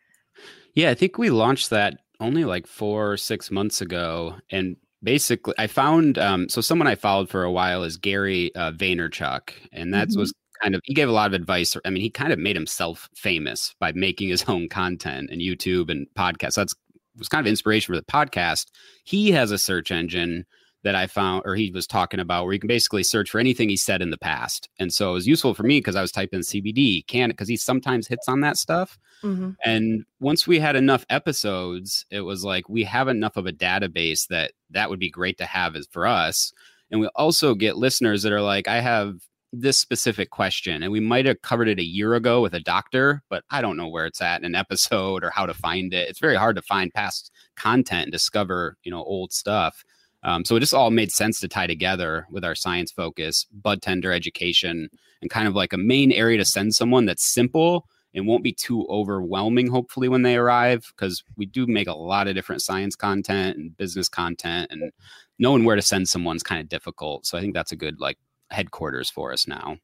Yeah 0.75 0.89
i 0.91 0.93
think 0.93 1.17
we 1.17 1.31
launched 1.31 1.71
that 1.71 1.97
only 2.19 2.45
like 2.45 2.67
four 2.67 3.11
or 3.11 3.17
six 3.17 3.51
months 3.51 3.81
ago, 3.81 4.35
and 4.49 4.77
basically 5.03 5.53
I 5.57 5.67
found 5.67 6.17
um, 6.17 6.49
so 6.49 6.61
someone 6.61 6.87
I 6.87 6.95
followed 6.95 7.29
for 7.29 7.43
a 7.43 7.51
while 7.51 7.83
is 7.83 7.97
Gary 7.97 8.53
uh, 8.55 8.71
Vaynerchuk, 8.71 9.51
and 9.71 9.93
that 9.93 10.09
mm-hmm. 10.09 10.19
was 10.19 10.33
kind 10.61 10.75
of 10.75 10.81
he 10.83 10.93
gave 10.93 11.09
a 11.09 11.13
lot 11.13 11.27
of 11.27 11.33
advice. 11.33 11.75
I 11.85 11.89
mean, 11.89 12.01
he 12.01 12.09
kind 12.09 12.33
of 12.33 12.39
made 12.39 12.55
himself 12.55 13.09
famous 13.15 13.73
by 13.79 13.91
making 13.93 14.29
his 14.29 14.43
own 14.47 14.69
content 14.69 15.29
and 15.31 15.41
YouTube 15.41 15.89
and 15.89 16.07
podcasts. 16.17 16.55
That's 16.55 16.73
was 17.17 17.29
kind 17.29 17.45
of 17.45 17.49
inspiration 17.49 17.93
for 17.93 17.99
the 17.99 18.05
podcast. 18.05 18.67
He 19.03 19.31
has 19.31 19.51
a 19.51 19.57
search 19.57 19.91
engine 19.91 20.45
that 20.83 20.95
I 20.95 21.07
found, 21.07 21.43
or 21.45 21.55
he 21.55 21.71
was 21.71 21.87
talking 21.87 22.19
about, 22.19 22.45
where 22.45 22.53
you 22.53 22.59
can 22.59 22.67
basically 22.67 23.03
search 23.03 23.29
for 23.29 23.39
anything 23.39 23.69
he 23.69 23.77
said 23.77 24.01
in 24.01 24.09
the 24.09 24.17
past. 24.17 24.69
And 24.79 24.93
so 24.93 25.09
it 25.09 25.13
was 25.13 25.27
useful 25.27 25.53
for 25.53 25.63
me 25.63 25.79
because 25.79 25.95
I 25.95 26.01
was 26.01 26.11
typing 26.11 26.41
CBD, 26.41 27.05
can 27.07 27.29
because 27.29 27.47
he 27.47 27.57
sometimes 27.57 28.07
hits 28.07 28.27
on 28.27 28.41
that 28.41 28.57
stuff. 28.57 28.97
Mm-hmm. 29.23 29.51
And 29.65 30.05
once 30.19 30.47
we 30.47 30.59
had 30.59 30.75
enough 30.75 31.05
episodes, 31.09 32.05
it 32.11 32.21
was 32.21 32.43
like 32.43 32.69
we 32.69 32.83
have 32.83 33.07
enough 33.07 33.37
of 33.37 33.47
a 33.47 33.51
database 33.51 34.27
that 34.27 34.51
that 34.69 34.89
would 34.89 34.99
be 34.99 35.09
great 35.09 35.37
to 35.39 35.45
have 35.45 35.75
as 35.75 35.87
for 35.91 36.05
us. 36.05 36.53
And 36.91 37.01
we 37.01 37.07
also 37.15 37.53
get 37.53 37.77
listeners 37.77 38.23
that 38.23 38.31
are 38.31 38.41
like, 38.41 38.67
I 38.67 38.79
have 38.79 39.15
this 39.53 39.77
specific 39.77 40.29
question 40.29 40.83
and 40.83 40.91
we 40.91 40.99
might 40.99 41.25
have 41.25 41.41
covered 41.41 41.69
it 41.69 41.79
a 41.79 41.83
year 41.83 42.15
ago 42.15 42.41
with 42.41 42.53
a 42.53 42.59
doctor 42.59 43.23
but 43.29 43.43
i 43.49 43.61
don't 43.61 43.77
know 43.77 43.87
where 43.87 44.05
it's 44.05 44.21
at 44.21 44.41
in 44.41 44.45
an 44.45 44.55
episode 44.55 45.23
or 45.23 45.29
how 45.29 45.45
to 45.45 45.53
find 45.53 45.93
it 45.93 46.09
it's 46.09 46.19
very 46.19 46.35
hard 46.35 46.55
to 46.55 46.61
find 46.61 46.93
past 46.93 47.31
content 47.55 48.03
and 48.03 48.11
discover 48.11 48.75
you 48.83 48.91
know 48.91 49.01
old 49.03 49.31
stuff 49.31 49.85
um, 50.23 50.43
so 50.43 50.55
it 50.55 50.59
just 50.59 50.73
all 50.73 50.91
made 50.91 51.11
sense 51.11 51.39
to 51.39 51.47
tie 51.47 51.67
together 51.67 52.27
with 52.31 52.43
our 52.43 52.55
science 52.55 52.91
focus 52.91 53.45
bud 53.51 53.81
tender 53.81 54.11
education 54.11 54.89
and 55.21 55.31
kind 55.31 55.47
of 55.47 55.55
like 55.55 55.73
a 55.73 55.77
main 55.77 56.11
area 56.11 56.37
to 56.37 56.45
send 56.45 56.73
someone 56.73 57.05
that's 57.05 57.25
simple 57.25 57.85
and 58.13 58.25
won't 58.25 58.43
be 58.43 58.53
too 58.53 58.85
overwhelming 58.89 59.67
hopefully 59.67 60.09
when 60.09 60.21
they 60.21 60.35
arrive 60.35 60.91
because 60.95 61.23
we 61.35 61.45
do 61.45 61.67
make 61.67 61.87
a 61.87 61.93
lot 61.93 62.27
of 62.27 62.35
different 62.35 62.61
science 62.61 62.95
content 62.95 63.57
and 63.57 63.77
business 63.77 64.09
content 64.09 64.67
and 64.71 64.91
knowing 65.39 65.63
where 65.65 65.75
to 65.75 65.81
send 65.81 66.07
someone's 66.07 66.43
kind 66.43 66.61
of 66.61 66.69
difficult 66.69 67.25
so 67.25 67.37
i 67.37 67.41
think 67.41 67.53
that's 67.53 67.71
a 67.71 67.75
good 67.75 67.99
like 67.99 68.17
headquarters 68.49 69.09
for 69.09 69.33
us 69.33 69.47
now. 69.47 69.77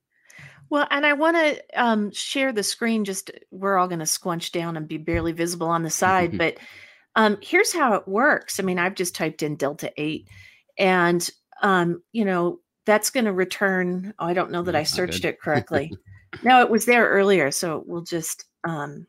Well, 0.70 0.88
and 0.90 1.06
I 1.06 1.14
want 1.14 1.38
to 1.38 1.62
um, 1.76 2.12
share 2.12 2.52
the 2.52 2.64
screen. 2.64 3.06
Just 3.06 3.32
we're 3.52 3.78
all 3.78 3.88
going 3.88 4.00
to 4.00 4.06
squunch 4.06 4.52
down 4.52 4.78
and 4.78 4.88
be 4.88 4.98
barely 4.98 5.32
visible 5.32 5.68
on 5.68 5.84
the 5.84 5.90
side, 5.90 6.38
but 6.38 6.58
um, 7.16 7.38
here's 7.42 7.74
how 7.74 7.94
it 7.94 8.08
works. 8.08 8.60
I 8.60 8.64
mean, 8.64 8.80
I've 8.80 8.96
just 8.96 9.16
typed 9.16 9.44
in 9.44 9.56
Delta 9.56 9.92
Eight, 9.98 10.28
and 10.78 11.28
um, 11.62 12.02
you 12.12 12.26
know 12.26 12.60
that's 12.86 13.10
going 13.10 13.26
to 13.26 13.34
return. 13.34 14.14
Oh, 14.20 14.26
I 14.26 14.34
don't 14.34 14.52
know 14.52 14.64
that 14.64 14.76
I 14.76 14.84
searched 14.84 15.26
it 15.26 15.40
correctly. 15.40 15.92
no, 16.44 16.62
it 16.62 16.70
was 16.70 16.86
there 16.86 17.08
earlier, 17.10 17.52
so 17.52 17.84
we'll 17.86 18.02
just 18.04 18.46
um, 18.64 19.08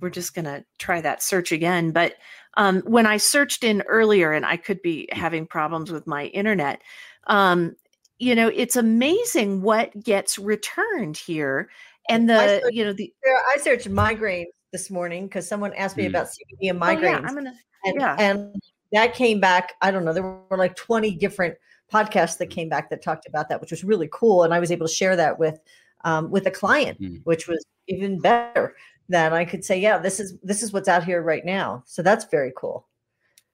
we're 0.00 0.10
just 0.10 0.34
going 0.34 0.44
to 0.44 0.64
try 0.78 1.00
that 1.00 1.22
search 1.22 1.50
again. 1.50 1.90
But 1.90 2.14
um, 2.56 2.82
when 2.82 3.06
I 3.06 3.16
searched 3.16 3.64
in 3.64 3.82
earlier, 3.82 4.32
and 4.32 4.46
I 4.46 4.56
could 4.56 4.80
be 4.82 5.08
having 5.10 5.46
problems 5.46 5.90
with 5.90 6.06
my 6.06 6.26
internet, 6.26 6.80
um, 7.26 7.74
you 8.18 8.34
know, 8.34 8.48
it's 8.54 8.76
amazing 8.76 9.62
what 9.62 9.98
gets 10.02 10.38
returned 10.38 11.16
here. 11.16 11.68
And 12.08 12.28
the, 12.28 12.60
searched, 12.60 12.74
you 12.74 12.84
know, 12.84 12.92
the 12.92 13.12
I 13.24 13.58
searched 13.58 13.88
migraines 13.88 14.46
this 14.74 14.90
morning 14.90 15.26
because 15.28 15.46
someone 15.46 15.72
asked 15.74 15.96
me 15.96 16.02
mm. 16.02 16.08
about 16.08 16.26
CBD 16.26 16.70
and 16.70 16.80
migraines. 16.80 16.98
Oh, 16.98 17.02
yeah, 17.02 17.20
I'm 17.24 17.34
gonna, 17.34 17.54
and, 17.84 18.00
yeah. 18.00 18.16
and 18.18 18.62
that 18.90 19.14
came 19.14 19.38
back. 19.38 19.74
I 19.80 19.92
don't 19.92 20.04
know. 20.04 20.12
There 20.12 20.24
were 20.24 20.58
like 20.58 20.74
20 20.74 21.14
different 21.14 21.54
podcasts 21.92 22.38
that 22.38 22.48
came 22.50 22.68
back 22.68 22.90
that 22.90 23.00
talked 23.00 23.28
about 23.28 23.48
that, 23.48 23.60
which 23.60 23.70
was 23.70 23.84
really 23.84 24.08
cool. 24.12 24.42
And 24.42 24.52
I 24.52 24.58
was 24.58 24.72
able 24.72 24.88
to 24.88 24.92
share 24.92 25.14
that 25.14 25.38
with 25.38 25.60
um, 26.02 26.28
with 26.28 26.48
a 26.48 26.50
client, 26.50 27.00
mm. 27.00 27.20
which 27.22 27.46
was 27.46 27.64
even 27.88 28.18
better. 28.20 28.74
Than 29.10 29.34
I 29.34 29.44
could 29.44 29.64
say, 29.64 29.78
yeah, 29.78 29.98
this 29.98 30.18
is 30.18 30.38
this 30.42 30.62
is 30.62 30.72
what's 30.72 30.88
out 30.88 31.04
here 31.04 31.22
right 31.22 31.44
now. 31.44 31.84
So 31.86 32.02
that's 32.02 32.24
very 32.24 32.52
cool. 32.56 32.88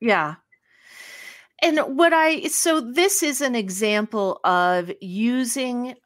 Yeah, 0.00 0.36
and 1.60 1.78
what 1.98 2.12
I 2.12 2.46
so 2.46 2.80
this 2.80 3.22
is 3.22 3.40
an 3.40 3.54
example 3.54 4.40
of 4.44 4.90
using 5.00 5.96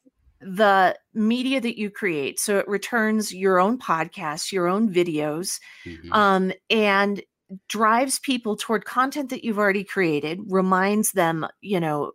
the 0.44 0.96
media 1.14 1.60
that 1.60 1.78
you 1.78 1.90
create. 1.90 2.38
So 2.38 2.58
it 2.58 2.68
returns 2.68 3.34
your 3.34 3.58
own 3.58 3.78
podcasts, 3.78 4.52
your 4.52 4.68
own 4.68 4.92
videos, 4.92 5.58
mm-hmm. 5.84 6.12
um, 6.12 6.52
and 6.68 7.22
drives 7.68 8.18
people 8.18 8.56
toward 8.56 8.84
content 8.84 9.30
that 9.30 9.44
you've 9.44 9.58
already 9.58 9.84
created, 9.84 10.40
reminds 10.46 11.12
them, 11.12 11.46
you 11.60 11.80
know, 11.80 12.12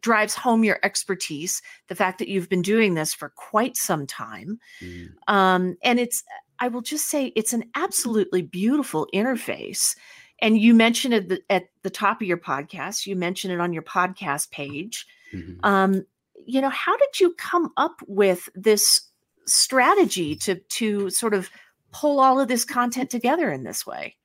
drives 0.00 0.34
home 0.34 0.64
your 0.64 0.78
expertise, 0.82 1.62
the 1.88 1.94
fact 1.94 2.18
that 2.18 2.28
you've 2.28 2.48
been 2.48 2.62
doing 2.62 2.94
this 2.94 3.14
for 3.14 3.32
quite 3.36 3.76
some 3.76 4.06
time. 4.06 4.58
Mm-hmm. 4.80 5.34
Um, 5.34 5.76
and 5.82 6.00
it's, 6.00 6.24
I 6.58 6.68
will 6.68 6.82
just 6.82 7.08
say, 7.08 7.32
it's 7.36 7.52
an 7.52 7.64
absolutely 7.74 8.42
beautiful 8.42 9.08
interface 9.14 9.96
and 10.40 10.58
you 10.58 10.74
mentioned 10.74 11.14
it 11.14 11.44
at 11.48 11.68
the 11.82 11.90
top 11.90 12.20
of 12.20 12.26
your 12.26 12.36
podcast 12.36 13.06
you 13.06 13.16
mentioned 13.16 13.52
it 13.54 13.60
on 13.60 13.72
your 13.72 13.82
podcast 13.82 14.50
page 14.50 15.06
mm-hmm. 15.32 15.64
um, 15.64 16.04
you 16.46 16.60
know 16.60 16.70
how 16.70 16.96
did 16.96 17.20
you 17.20 17.34
come 17.34 17.70
up 17.76 17.96
with 18.06 18.48
this 18.54 19.00
strategy 19.46 20.36
to 20.36 20.56
to 20.68 21.10
sort 21.10 21.34
of 21.34 21.50
pull 21.92 22.20
all 22.20 22.40
of 22.40 22.48
this 22.48 22.64
content 22.64 23.10
together 23.10 23.50
in 23.50 23.64
this 23.64 23.86
way 23.86 24.16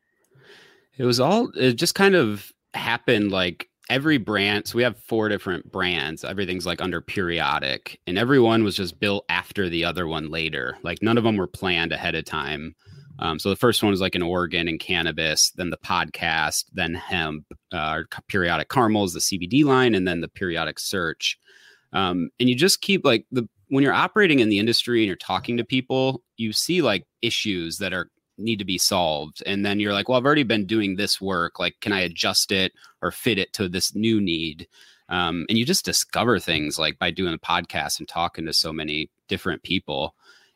it 0.97 1.03
was 1.03 1.19
all 1.19 1.49
it 1.55 1.73
just 1.73 1.95
kind 1.95 2.15
of 2.15 2.51
happened 2.73 3.31
like 3.31 3.67
every 3.89 4.17
brand 4.17 4.67
so 4.67 4.75
we 4.75 4.83
have 4.83 4.99
four 4.99 5.29
different 5.29 5.71
brands 5.71 6.23
everything's 6.23 6.65
like 6.65 6.81
under 6.81 7.01
periodic 7.01 7.99
and 8.05 8.17
everyone 8.17 8.63
was 8.63 8.75
just 8.75 8.99
built 8.99 9.25
after 9.29 9.69
the 9.69 9.83
other 9.83 10.07
one 10.07 10.29
later 10.29 10.77
like 10.83 11.01
none 11.01 11.17
of 11.17 11.23
them 11.23 11.37
were 11.37 11.47
planned 11.47 11.91
ahead 11.91 12.15
of 12.15 12.25
time 12.25 12.75
um, 13.19 13.39
so 13.39 13.49
the 13.49 13.55
first 13.55 13.81
one 13.81 13.91
was 13.91 14.01
like 14.01 14.15
an 14.15 14.21
organ 14.21 14.67
and 14.67 14.79
cannabis, 14.79 15.51
then 15.51 15.69
the 15.69 15.77
podcast, 15.77 16.65
then 16.73 16.93
hemp, 16.93 17.45
uh, 17.71 18.03
periodic 18.27 18.69
caramels, 18.69 19.13
the 19.13 19.19
CBD 19.19 19.63
line, 19.63 19.95
and 19.95 20.07
then 20.07 20.21
the 20.21 20.27
periodic 20.27 20.79
search. 20.79 21.39
Um, 21.93 22.29
and 22.39 22.49
you 22.49 22.55
just 22.55 22.81
keep 22.81 23.05
like 23.05 23.25
the 23.31 23.47
when 23.69 23.83
you're 23.83 23.93
operating 23.93 24.39
in 24.39 24.49
the 24.49 24.59
industry 24.59 25.01
and 25.01 25.07
you're 25.07 25.15
talking 25.17 25.57
to 25.57 25.63
people, 25.63 26.21
you 26.37 26.53
see 26.53 26.81
like 26.81 27.05
issues 27.21 27.77
that 27.77 27.93
are 27.93 28.09
need 28.37 28.59
to 28.59 28.65
be 28.65 28.77
solved, 28.77 29.41
and 29.45 29.65
then 29.65 29.79
you're 29.79 29.93
like, 29.93 30.07
well, 30.07 30.17
I've 30.17 30.25
already 30.25 30.43
been 30.43 30.65
doing 30.65 30.95
this 30.95 31.19
work. 31.19 31.59
Like, 31.59 31.75
can 31.81 31.91
I 31.91 32.01
adjust 32.01 32.51
it 32.51 32.71
or 33.01 33.11
fit 33.11 33.39
it 33.39 33.51
to 33.53 33.67
this 33.67 33.95
new 33.95 34.21
need? 34.21 34.67
Um, 35.09 35.45
and 35.49 35.57
you 35.57 35.65
just 35.65 35.85
discover 35.85 36.37
things 36.37 36.77
like 36.77 36.99
by 36.99 37.11
doing 37.11 37.33
a 37.33 37.37
podcast 37.37 37.99
and 37.99 38.07
talking 38.07 38.45
to 38.45 38.53
so 38.53 38.73
many 38.73 39.09
different 39.27 39.63
people 39.63 40.13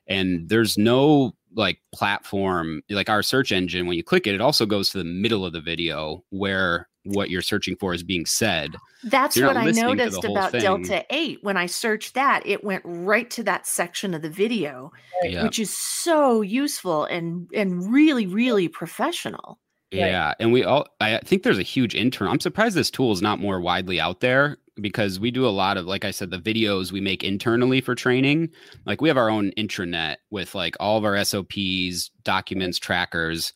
and 0.07 0.49
there's 0.49 0.77
no 0.77 1.33
like 1.55 1.79
platform 1.91 2.81
like 2.89 3.09
our 3.09 3.23
search 3.23 3.51
engine 3.51 3.87
when 3.87 3.97
you 3.97 4.03
click 4.03 4.27
it 4.27 4.35
it 4.35 4.41
also 4.41 4.65
goes 4.65 4.89
to 4.89 4.97
the 4.97 5.03
middle 5.03 5.45
of 5.45 5.53
the 5.53 5.61
video 5.61 6.23
where 6.29 6.87
what 7.03 7.29
you're 7.29 7.41
searching 7.41 7.75
for 7.75 7.93
is 7.93 8.03
being 8.03 8.25
said 8.25 8.75
that's 9.05 9.39
what 9.39 9.57
i 9.57 9.71
noticed 9.71 10.23
about 10.23 10.51
thing. 10.51 10.61
delta 10.61 11.05
8 11.09 11.39
when 11.41 11.57
i 11.57 11.65
searched 11.65 12.13
that 12.13 12.45
it 12.45 12.63
went 12.63 12.83
right 12.85 13.29
to 13.31 13.43
that 13.43 13.65
section 13.65 14.13
of 14.13 14.21
the 14.21 14.29
video 14.29 14.91
yeah. 15.23 15.43
which 15.43 15.59
is 15.59 15.75
so 15.75 16.41
useful 16.41 17.05
and 17.05 17.49
and 17.53 17.91
really 17.91 18.27
really 18.27 18.67
professional 18.67 19.59
yeah 19.89 20.27
right. 20.27 20.35
and 20.39 20.53
we 20.53 20.63
all 20.63 20.85
i 20.99 21.17
think 21.19 21.43
there's 21.43 21.57
a 21.57 21.63
huge 21.63 21.95
internal 21.95 22.31
i'm 22.31 22.39
surprised 22.39 22.75
this 22.75 22.91
tool 22.91 23.11
is 23.11 23.21
not 23.21 23.39
more 23.39 23.59
widely 23.59 23.99
out 23.99 24.19
there 24.19 24.57
because 24.79 25.19
we 25.19 25.31
do 25.31 25.45
a 25.45 25.49
lot 25.49 25.77
of 25.77 25.85
like 25.85 26.05
i 26.05 26.11
said 26.11 26.29
the 26.29 26.39
videos 26.39 26.91
we 26.91 27.01
make 27.01 27.23
internally 27.23 27.81
for 27.81 27.95
training 27.95 28.49
like 28.85 29.01
we 29.01 29.09
have 29.09 29.17
our 29.17 29.29
own 29.29 29.51
intranet 29.57 30.17
with 30.29 30.55
like 30.55 30.75
all 30.79 30.97
of 30.97 31.05
our 31.05 31.21
sops 31.23 32.11
documents 32.23 32.79
trackers 32.79 33.53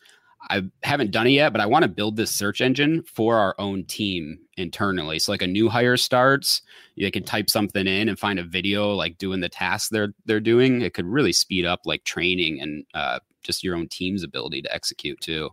i 0.49 0.61
haven't 0.83 1.11
done 1.11 1.27
it 1.27 1.31
yet 1.31 1.51
but 1.51 1.61
i 1.61 1.65
want 1.65 1.83
to 1.83 1.89
build 1.89 2.15
this 2.15 2.33
search 2.33 2.61
engine 2.61 3.03
for 3.03 3.37
our 3.37 3.55
own 3.59 3.83
team 3.85 4.37
internally 4.57 5.19
so 5.19 5.31
like 5.31 5.41
a 5.41 5.47
new 5.47 5.69
hire 5.69 5.97
starts 5.97 6.61
they 6.97 7.11
can 7.11 7.23
type 7.23 7.49
something 7.49 7.87
in 7.87 8.09
and 8.09 8.19
find 8.19 8.39
a 8.39 8.43
video 8.43 8.93
like 8.93 9.17
doing 9.17 9.39
the 9.39 9.49
task 9.49 9.89
they're 9.91 10.13
they're 10.25 10.39
doing 10.39 10.81
it 10.81 10.93
could 10.93 11.05
really 11.05 11.33
speed 11.33 11.65
up 11.65 11.81
like 11.85 12.03
training 12.03 12.59
and 12.61 12.85
uh, 12.93 13.19
just 13.43 13.63
your 13.63 13.75
own 13.75 13.87
team's 13.87 14.23
ability 14.23 14.61
to 14.61 14.73
execute 14.73 15.19
too 15.21 15.49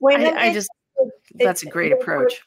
Wait, 0.00 0.20
I, 0.20 0.50
I 0.50 0.52
just 0.52 0.70
that's 1.34 1.64
a 1.64 1.66
great 1.66 1.90
approach 1.90 2.40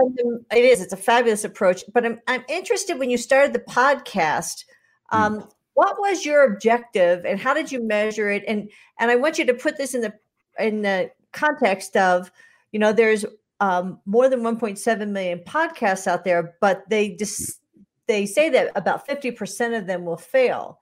it 0.00 0.64
is. 0.64 0.80
It's 0.80 0.92
a 0.92 0.96
fabulous 0.96 1.44
approach. 1.44 1.84
But 1.92 2.04
I'm 2.04 2.20
I'm 2.26 2.44
interested 2.48 2.98
when 2.98 3.10
you 3.10 3.18
started 3.18 3.52
the 3.52 3.60
podcast. 3.60 4.64
Hmm. 5.10 5.22
Um, 5.22 5.40
mm. 5.40 5.50
What 5.74 6.00
was 6.00 6.24
your 6.24 6.44
objective, 6.44 7.24
and 7.24 7.38
how 7.38 7.54
did 7.54 7.70
you 7.70 7.86
measure 7.86 8.30
it? 8.30 8.42
And 8.48 8.70
and 8.98 9.10
I 9.10 9.16
want 9.16 9.38
you 9.38 9.46
to 9.46 9.54
put 9.54 9.76
this 9.76 9.94
in 9.94 10.00
the 10.00 10.12
in 10.58 10.82
the 10.82 11.10
context 11.32 11.96
of, 11.96 12.30
you 12.72 12.78
know, 12.78 12.92
there's 12.92 13.24
um, 13.60 14.00
more 14.06 14.28
than 14.28 14.40
1.7 14.40 15.08
million 15.08 15.40
podcasts 15.40 16.06
out 16.06 16.24
there, 16.24 16.54
but 16.60 16.88
they 16.88 17.16
just 17.16 17.60
they 18.06 18.24
say 18.24 18.48
that 18.48 18.70
about 18.74 19.06
50% 19.06 19.76
of 19.76 19.86
them 19.86 20.04
will 20.04 20.16
fail. 20.16 20.80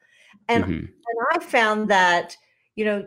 And 0.49 0.65
mm-hmm. 0.65 0.73
and 0.73 1.27
I 1.33 1.39
found 1.41 1.89
that 1.91 2.37
you 2.77 2.85
know 2.85 3.07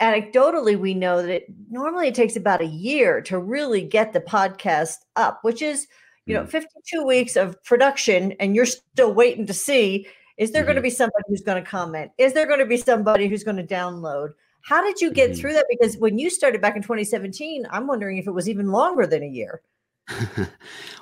anecdotally 0.00 0.78
we 0.78 0.94
know 0.94 1.20
that 1.20 1.30
it 1.30 1.46
normally 1.70 2.08
it 2.08 2.14
takes 2.14 2.36
about 2.36 2.62
a 2.62 2.66
year 2.66 3.20
to 3.20 3.38
really 3.38 3.82
get 3.82 4.12
the 4.12 4.20
podcast 4.20 4.98
up 5.16 5.40
which 5.42 5.60
is 5.60 5.88
you 6.24 6.34
know 6.34 6.44
mm. 6.44 6.48
52 6.48 7.04
weeks 7.04 7.36
of 7.36 7.62
production 7.64 8.32
and 8.38 8.54
you're 8.54 8.64
still 8.64 9.12
waiting 9.12 9.44
to 9.44 9.52
see 9.52 10.06
is 10.36 10.52
there 10.52 10.62
mm-hmm. 10.62 10.68
going 10.68 10.76
to 10.76 10.82
be 10.82 10.90
somebody 10.90 11.24
who's 11.28 11.42
going 11.42 11.62
to 11.62 11.68
comment 11.68 12.12
is 12.16 12.32
there 12.32 12.46
going 12.46 12.60
to 12.60 12.66
be 12.66 12.76
somebody 12.76 13.26
who's 13.26 13.42
going 13.42 13.56
to 13.56 13.66
download 13.66 14.30
how 14.62 14.82
did 14.82 15.00
you 15.00 15.10
get 15.10 15.30
mm-hmm. 15.30 15.40
through 15.40 15.52
that 15.52 15.66
because 15.68 15.96
when 15.96 16.18
you 16.18 16.30
started 16.30 16.60
back 16.60 16.76
in 16.76 16.82
2017 16.82 17.66
i'm 17.70 17.86
wondering 17.86 18.18
if 18.18 18.26
it 18.26 18.32
was 18.32 18.48
even 18.48 18.68
longer 18.68 19.06
than 19.06 19.22
a 19.22 19.28
year 19.28 19.62
well, 20.36 20.48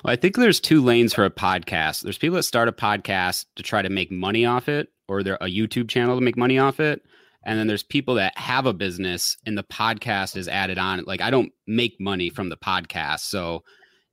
I 0.05 0.15
think 0.15 0.35
there's 0.35 0.59
two 0.59 0.83
lanes 0.83 1.13
for 1.13 1.23
a 1.23 1.29
podcast. 1.29 2.01
There's 2.01 2.17
people 2.17 2.35
that 2.35 2.43
start 2.43 2.67
a 2.67 2.73
podcast 2.73 3.45
to 3.55 3.63
try 3.63 3.81
to 3.81 3.89
make 3.89 4.11
money 4.11 4.45
off 4.45 4.67
it, 4.67 4.89
or 5.07 5.23
they're 5.23 5.35
a 5.35 5.45
YouTube 5.45 5.87
channel 5.87 6.17
to 6.17 6.21
make 6.21 6.37
money 6.37 6.59
off 6.59 6.79
it. 6.79 7.01
And 7.43 7.57
then 7.57 7.67
there's 7.67 7.83
people 7.83 8.15
that 8.15 8.37
have 8.37 8.65
a 8.65 8.73
business 8.73 9.37
and 9.45 9.57
the 9.57 9.63
podcast 9.63 10.35
is 10.35 10.49
added 10.49 10.77
on. 10.77 11.03
Like 11.05 11.21
I 11.21 11.29
don't 11.29 11.51
make 11.65 11.95
money 11.99 12.29
from 12.29 12.49
the 12.49 12.57
podcast. 12.57 13.21
So 13.21 13.63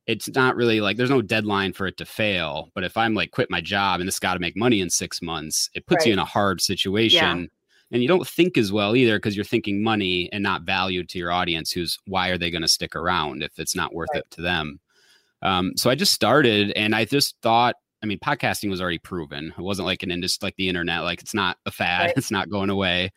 it's 0.07 0.29
not 0.29 0.55
really 0.55 0.79
like 0.79 0.95
there's 0.95 1.09
no 1.09 1.21
deadline 1.21 1.73
for 1.73 1.85
it 1.85 1.97
to 1.97 2.05
fail. 2.05 2.71
But 2.73 2.85
if 2.85 2.95
I'm 2.95 3.13
like 3.13 3.31
quit 3.31 3.51
my 3.51 3.59
job 3.59 3.99
and 3.99 4.07
this 4.07 4.19
got 4.19 4.35
to 4.35 4.39
make 4.39 4.55
money 4.55 4.79
in 4.79 4.89
six 4.89 5.21
months, 5.21 5.69
it 5.73 5.85
puts 5.85 6.01
right. 6.01 6.07
you 6.07 6.13
in 6.13 6.19
a 6.19 6.25
hard 6.25 6.61
situation. 6.61 7.39
Yeah. 7.41 7.47
And 7.91 8.01
you 8.01 8.07
don't 8.07 8.27
think 8.27 8.57
as 8.57 8.71
well 8.71 8.95
either 8.95 9.17
because 9.17 9.35
you're 9.35 9.45
thinking 9.45 9.83
money 9.83 10.29
and 10.33 10.41
not 10.41 10.63
value 10.63 11.03
to 11.03 11.17
your 11.17 11.31
audience. 11.31 11.71
Who's 11.71 11.99
why 12.05 12.29
are 12.29 12.37
they 12.37 12.51
going 12.51 12.63
to 12.63 12.67
stick 12.67 12.95
around 12.95 13.43
if 13.43 13.59
it's 13.59 13.75
not 13.75 13.93
worth 13.93 14.09
right. 14.13 14.19
it 14.19 14.31
to 14.31 14.41
them? 14.41 14.79
Um, 15.41 15.73
so 15.75 15.89
I 15.89 15.95
just 15.95 16.13
started 16.13 16.71
and 16.71 16.95
I 16.95 17.05
just 17.05 17.35
thought, 17.41 17.75
I 18.01 18.07
mean, 18.07 18.19
podcasting 18.19 18.69
was 18.69 18.81
already 18.81 18.97
proven. 18.97 19.53
It 19.57 19.61
wasn't 19.61 19.85
like 19.85 20.03
an 20.03 20.11
industry 20.11 20.47
like 20.47 20.55
the 20.57 20.69
internet, 20.69 21.03
like 21.03 21.21
it's 21.21 21.33
not 21.33 21.57
a 21.65 21.71
fad, 21.71 22.07
right. 22.07 22.13
it's 22.17 22.31
not 22.31 22.49
going 22.49 22.69
away. 22.69 23.11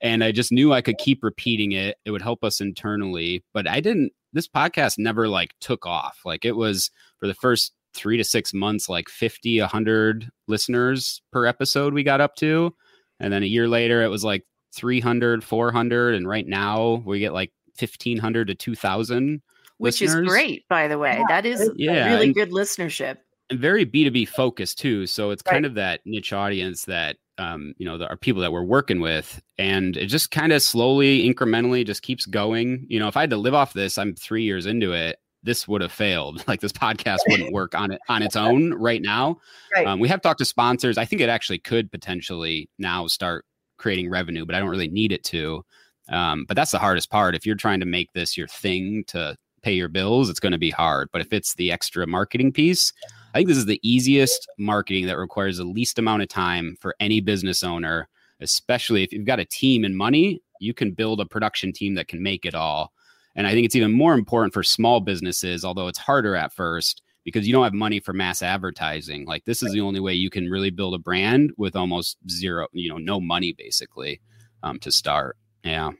And 0.00 0.22
I 0.22 0.32
just 0.32 0.52
knew 0.52 0.72
I 0.72 0.82
could 0.82 0.98
keep 0.98 1.22
repeating 1.22 1.72
it. 1.72 1.96
It 2.04 2.10
would 2.10 2.22
help 2.22 2.44
us 2.44 2.60
internally. 2.60 3.44
But 3.52 3.68
I 3.68 3.80
didn't, 3.80 4.12
this 4.32 4.48
podcast 4.48 4.98
never 4.98 5.28
like 5.28 5.54
took 5.60 5.86
off. 5.86 6.20
Like 6.24 6.44
it 6.44 6.56
was 6.56 6.90
for 7.18 7.26
the 7.26 7.34
first 7.34 7.72
three 7.94 8.16
to 8.16 8.24
six 8.24 8.54
months, 8.54 8.88
like 8.88 9.08
50, 9.08 9.60
100 9.60 10.30
listeners 10.46 11.22
per 11.32 11.46
episode 11.46 11.94
we 11.94 12.02
got 12.02 12.20
up 12.20 12.36
to. 12.36 12.74
And 13.20 13.32
then 13.32 13.42
a 13.42 13.46
year 13.46 13.68
later, 13.68 14.02
it 14.02 14.08
was 14.08 14.24
like 14.24 14.44
300, 14.74 15.42
400. 15.42 16.14
And 16.14 16.28
right 16.28 16.46
now 16.46 17.02
we 17.04 17.18
get 17.18 17.32
like 17.32 17.52
1500 17.78 18.48
to 18.48 18.54
2000 18.54 19.42
which 19.78 20.00
listeners. 20.00 20.26
is 20.26 20.28
great, 20.28 20.68
by 20.68 20.88
the 20.88 20.98
way. 20.98 21.18
Yeah. 21.18 21.24
That 21.28 21.46
is 21.46 21.70
yeah, 21.76 22.12
really 22.12 22.26
and, 22.26 22.34
good 22.34 22.50
listenership. 22.50 23.18
And 23.48 23.58
very 23.58 23.86
B2B 23.86 24.28
focused 24.28 24.78
too. 24.78 25.06
So 25.06 25.30
it's 25.30 25.42
right. 25.46 25.52
kind 25.52 25.66
of 25.66 25.74
that 25.74 26.00
niche 26.04 26.32
audience 26.32 26.84
that 26.86 27.16
um, 27.38 27.74
you 27.78 27.86
know, 27.86 27.96
there 27.96 28.10
are 28.10 28.16
people 28.16 28.42
that 28.42 28.52
we're 28.52 28.64
working 28.64 29.00
with, 29.00 29.40
and 29.58 29.96
it 29.96 30.06
just 30.06 30.32
kind 30.32 30.52
of 30.52 30.60
slowly, 30.60 31.22
incrementally, 31.32 31.86
just 31.86 32.02
keeps 32.02 32.26
going. 32.26 32.84
You 32.88 32.98
know, 32.98 33.06
if 33.06 33.16
I 33.16 33.20
had 33.20 33.30
to 33.30 33.36
live 33.36 33.54
off 33.54 33.72
this, 33.72 33.96
I'm 33.96 34.16
three 34.16 34.42
years 34.42 34.66
into 34.66 34.92
it. 34.92 35.20
This 35.48 35.66
would 35.66 35.80
have 35.80 35.90
failed. 35.92 36.44
Like 36.48 36.60
this 36.60 36.72
podcast 36.72 37.20
wouldn't 37.28 37.52
work 37.52 37.74
on 37.74 37.90
it 37.90 38.00
on 38.08 38.22
its 38.22 38.36
own 38.36 38.74
right 38.74 39.00
now. 39.00 39.38
Right. 39.74 39.86
Um, 39.86 39.98
we 39.98 40.08
have 40.08 40.20
talked 40.20 40.38
to 40.40 40.44
sponsors. 40.44 40.98
I 40.98 41.06
think 41.06 41.22
it 41.22 41.30
actually 41.30 41.58
could 41.58 41.90
potentially 41.90 42.68
now 42.78 43.06
start 43.06 43.44
creating 43.78 44.10
revenue, 44.10 44.44
but 44.44 44.54
I 44.54 44.60
don't 44.60 44.68
really 44.68 44.88
need 44.88 45.10
it 45.10 45.24
to. 45.24 45.64
Um, 46.10 46.44
but 46.46 46.54
that's 46.54 46.70
the 46.70 46.78
hardest 46.78 47.10
part. 47.10 47.34
If 47.34 47.46
you're 47.46 47.56
trying 47.56 47.80
to 47.80 47.86
make 47.86 48.12
this 48.12 48.36
your 48.36 48.46
thing 48.46 49.04
to 49.08 49.36
pay 49.62 49.72
your 49.72 49.88
bills, 49.88 50.28
it's 50.28 50.40
going 50.40 50.52
to 50.52 50.58
be 50.58 50.70
hard. 50.70 51.08
But 51.12 51.22
if 51.22 51.32
it's 51.32 51.54
the 51.54 51.72
extra 51.72 52.06
marketing 52.06 52.52
piece, 52.52 52.92
I 53.34 53.38
think 53.38 53.48
this 53.48 53.58
is 53.58 53.66
the 53.66 53.80
easiest 53.82 54.48
marketing 54.58 55.06
that 55.06 55.18
requires 55.18 55.56
the 55.56 55.64
least 55.64 55.98
amount 55.98 56.22
of 56.22 56.28
time 56.28 56.76
for 56.80 56.94
any 57.00 57.20
business 57.20 57.62
owner, 57.62 58.08
especially 58.40 59.02
if 59.02 59.12
you've 59.12 59.26
got 59.26 59.40
a 59.40 59.44
team 59.44 59.84
and 59.84 59.96
money, 59.96 60.42
you 60.60 60.74
can 60.74 60.92
build 60.92 61.20
a 61.20 61.26
production 61.26 61.72
team 61.72 61.94
that 61.94 62.08
can 62.08 62.22
make 62.22 62.44
it 62.44 62.54
all. 62.54 62.92
And 63.38 63.46
I 63.46 63.52
think 63.52 63.64
it's 63.64 63.76
even 63.76 63.92
more 63.92 64.14
important 64.14 64.52
for 64.52 64.64
small 64.64 64.98
businesses, 64.98 65.64
although 65.64 65.86
it's 65.86 65.98
harder 65.98 66.34
at 66.34 66.52
first 66.52 67.02
because 67.22 67.46
you 67.46 67.52
don't 67.52 67.62
have 67.62 67.72
money 67.72 68.00
for 68.00 68.12
mass 68.12 68.42
advertising. 68.42 69.26
Like 69.26 69.44
this 69.44 69.62
is 69.62 69.72
the 69.72 69.80
only 69.80 70.00
way 70.00 70.12
you 70.12 70.28
can 70.28 70.50
really 70.50 70.70
build 70.70 70.94
a 70.94 70.98
brand 70.98 71.52
with 71.56 71.76
almost 71.76 72.18
zero, 72.28 72.66
you 72.72 72.88
know, 72.88 72.98
no 72.98 73.20
money 73.20 73.52
basically 73.52 74.20
um, 74.64 74.80
to 74.80 74.90
start. 74.90 75.36
Yeah. 75.62 75.92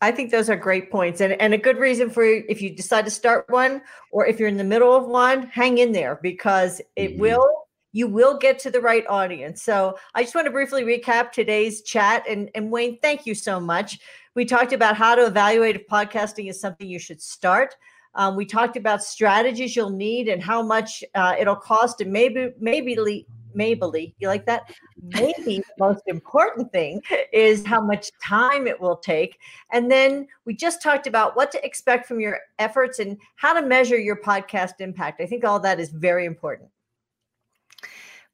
I 0.00 0.10
think 0.10 0.32
those 0.32 0.50
are 0.50 0.56
great 0.56 0.90
points 0.90 1.20
and, 1.20 1.34
and 1.34 1.54
a 1.54 1.58
good 1.58 1.78
reason 1.78 2.10
for 2.10 2.24
if 2.24 2.60
you 2.60 2.74
decide 2.74 3.04
to 3.04 3.12
start 3.12 3.44
one 3.48 3.80
or 4.10 4.26
if 4.26 4.40
you're 4.40 4.48
in 4.48 4.56
the 4.56 4.64
middle 4.64 4.92
of 4.92 5.06
one, 5.06 5.42
hang 5.42 5.78
in 5.78 5.92
there 5.92 6.18
because 6.20 6.80
it 6.96 7.12
mm-hmm. 7.12 7.20
will 7.20 7.48
you 7.92 8.08
will 8.08 8.38
get 8.38 8.58
to 8.58 8.70
the 8.70 8.80
right 8.80 9.06
audience. 9.06 9.62
So 9.62 9.98
I 10.14 10.22
just 10.22 10.34
want 10.34 10.46
to 10.46 10.50
briefly 10.50 10.82
recap 10.82 11.30
today's 11.30 11.82
chat 11.82 12.24
and, 12.28 12.50
and 12.54 12.72
Wayne, 12.72 12.98
thank 13.00 13.26
you 13.26 13.34
so 13.34 13.60
much. 13.60 14.00
We 14.34 14.44
talked 14.44 14.72
about 14.72 14.96
how 14.96 15.14
to 15.14 15.26
evaluate 15.26 15.76
if 15.76 15.86
podcasting 15.86 16.48
is 16.48 16.60
something 16.60 16.88
you 16.88 16.98
should 16.98 17.20
start. 17.20 17.76
Um, 18.14 18.36
we 18.36 18.44
talked 18.44 18.76
about 18.76 19.02
strategies 19.02 19.74
you'll 19.74 19.90
need 19.90 20.28
and 20.28 20.42
how 20.42 20.62
much 20.62 21.02
uh, 21.14 21.34
it'll 21.38 21.56
cost 21.56 22.00
and 22.00 22.12
maybe 22.12 22.50
maybe 22.58 23.26
Mabley. 23.54 24.14
You 24.18 24.28
like 24.28 24.46
that? 24.46 24.74
Maybe 25.02 25.58
the 25.58 25.64
most 25.78 26.02
important 26.06 26.72
thing 26.72 27.02
is 27.32 27.64
how 27.66 27.80
much 27.80 28.10
time 28.22 28.66
it 28.66 28.80
will 28.80 28.96
take. 28.96 29.38
And 29.70 29.90
then 29.90 30.26
we 30.44 30.54
just 30.54 30.82
talked 30.82 31.06
about 31.06 31.36
what 31.36 31.50
to 31.52 31.64
expect 31.64 32.06
from 32.06 32.20
your 32.20 32.38
efforts 32.58 32.98
and 32.98 33.18
how 33.36 33.58
to 33.58 33.66
measure 33.66 33.98
your 33.98 34.16
podcast 34.16 34.80
impact. 34.80 35.20
I 35.20 35.26
think 35.26 35.44
all 35.44 35.60
that 35.60 35.80
is 35.80 35.90
very 35.90 36.24
important. 36.24 36.70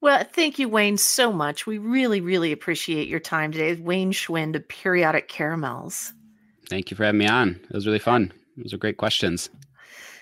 Well, 0.01 0.25
thank 0.25 0.59
you, 0.59 0.69
Wayne, 0.69 0.97
so 0.97 1.33
much. 1.33 1.67
We 1.67 1.79
really, 1.79 2.21
really 2.21 2.53
appreciate 2.53 3.09
your 3.09 3.21
time 3.21 3.51
today. 3.51 3.75
Wayne 3.75 4.13
Schwind 4.13 4.55
of 4.55 4.67
Periodic 4.69 5.29
Caramels. 5.29 6.13
Thank 6.69 6.91
you 6.91 6.97
for 6.97 7.05
having 7.05 7.19
me 7.19 7.27
on. 7.27 7.61
It 7.65 7.75
was 7.75 7.87
really 7.87 7.99
fun. 7.99 8.33
Those 8.57 8.73
are 8.73 8.79
great 8.79 8.97
questions. 8.97 9.51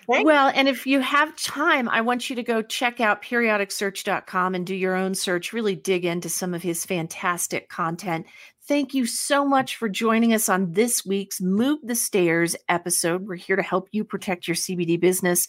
Well, 0.08 0.52
and 0.54 0.68
if 0.68 0.86
you 0.86 1.00
have 1.00 1.34
time, 1.36 1.88
I 1.88 2.00
want 2.00 2.30
you 2.30 2.36
to 2.36 2.42
go 2.42 2.62
check 2.62 3.00
out 3.00 3.22
periodicsearch.com 3.22 4.54
and 4.54 4.64
do 4.64 4.74
your 4.74 4.94
own 4.94 5.16
search, 5.16 5.52
really 5.52 5.74
dig 5.74 6.04
into 6.04 6.28
some 6.28 6.54
of 6.54 6.62
his 6.62 6.84
fantastic 6.84 7.68
content. 7.68 8.26
Thank 8.68 8.94
you 8.94 9.06
so 9.06 9.44
much 9.44 9.76
for 9.76 9.88
joining 9.88 10.34
us 10.34 10.48
on 10.48 10.72
this 10.72 11.06
week's 11.06 11.40
Move 11.40 11.78
the 11.84 11.94
Stairs 11.94 12.56
episode. 12.68 13.28
We're 13.28 13.36
here 13.36 13.54
to 13.54 13.62
help 13.62 13.88
you 13.92 14.02
protect 14.02 14.48
your 14.48 14.56
CBD 14.56 14.98
business 14.98 15.46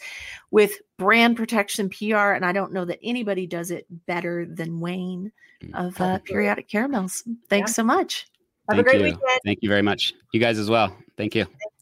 with 0.52 0.74
brand 1.00 1.36
protection 1.36 1.90
PR. 1.90 2.34
And 2.34 2.46
I 2.46 2.52
don't 2.52 2.74
know 2.74 2.86
that 2.86 3.00
anybody 3.02 3.48
does 3.48 3.72
it 3.72 3.88
better 4.06 4.46
than 4.46 4.80
Wayne 4.80 5.32
mm. 5.64 5.88
of 5.88 6.00
uh, 6.00 6.20
Periodic 6.20 6.68
Caramels. 6.68 7.24
Thanks 7.50 7.72
yeah. 7.72 7.76
so 7.76 7.84
much. 7.84 8.28
Have 8.70 8.78
Thank 8.78 8.82
a 8.82 8.84
great 8.84 9.00
you. 9.00 9.06
weekend. 9.06 9.40
Thank 9.44 9.60
you 9.64 9.70
very 9.70 9.82
much. 9.82 10.14
You 10.32 10.40
guys 10.40 10.60
as 10.60 10.70
well. 10.70 10.96
Thank 11.18 11.34
you. 11.34 11.46
Thank 11.46 11.77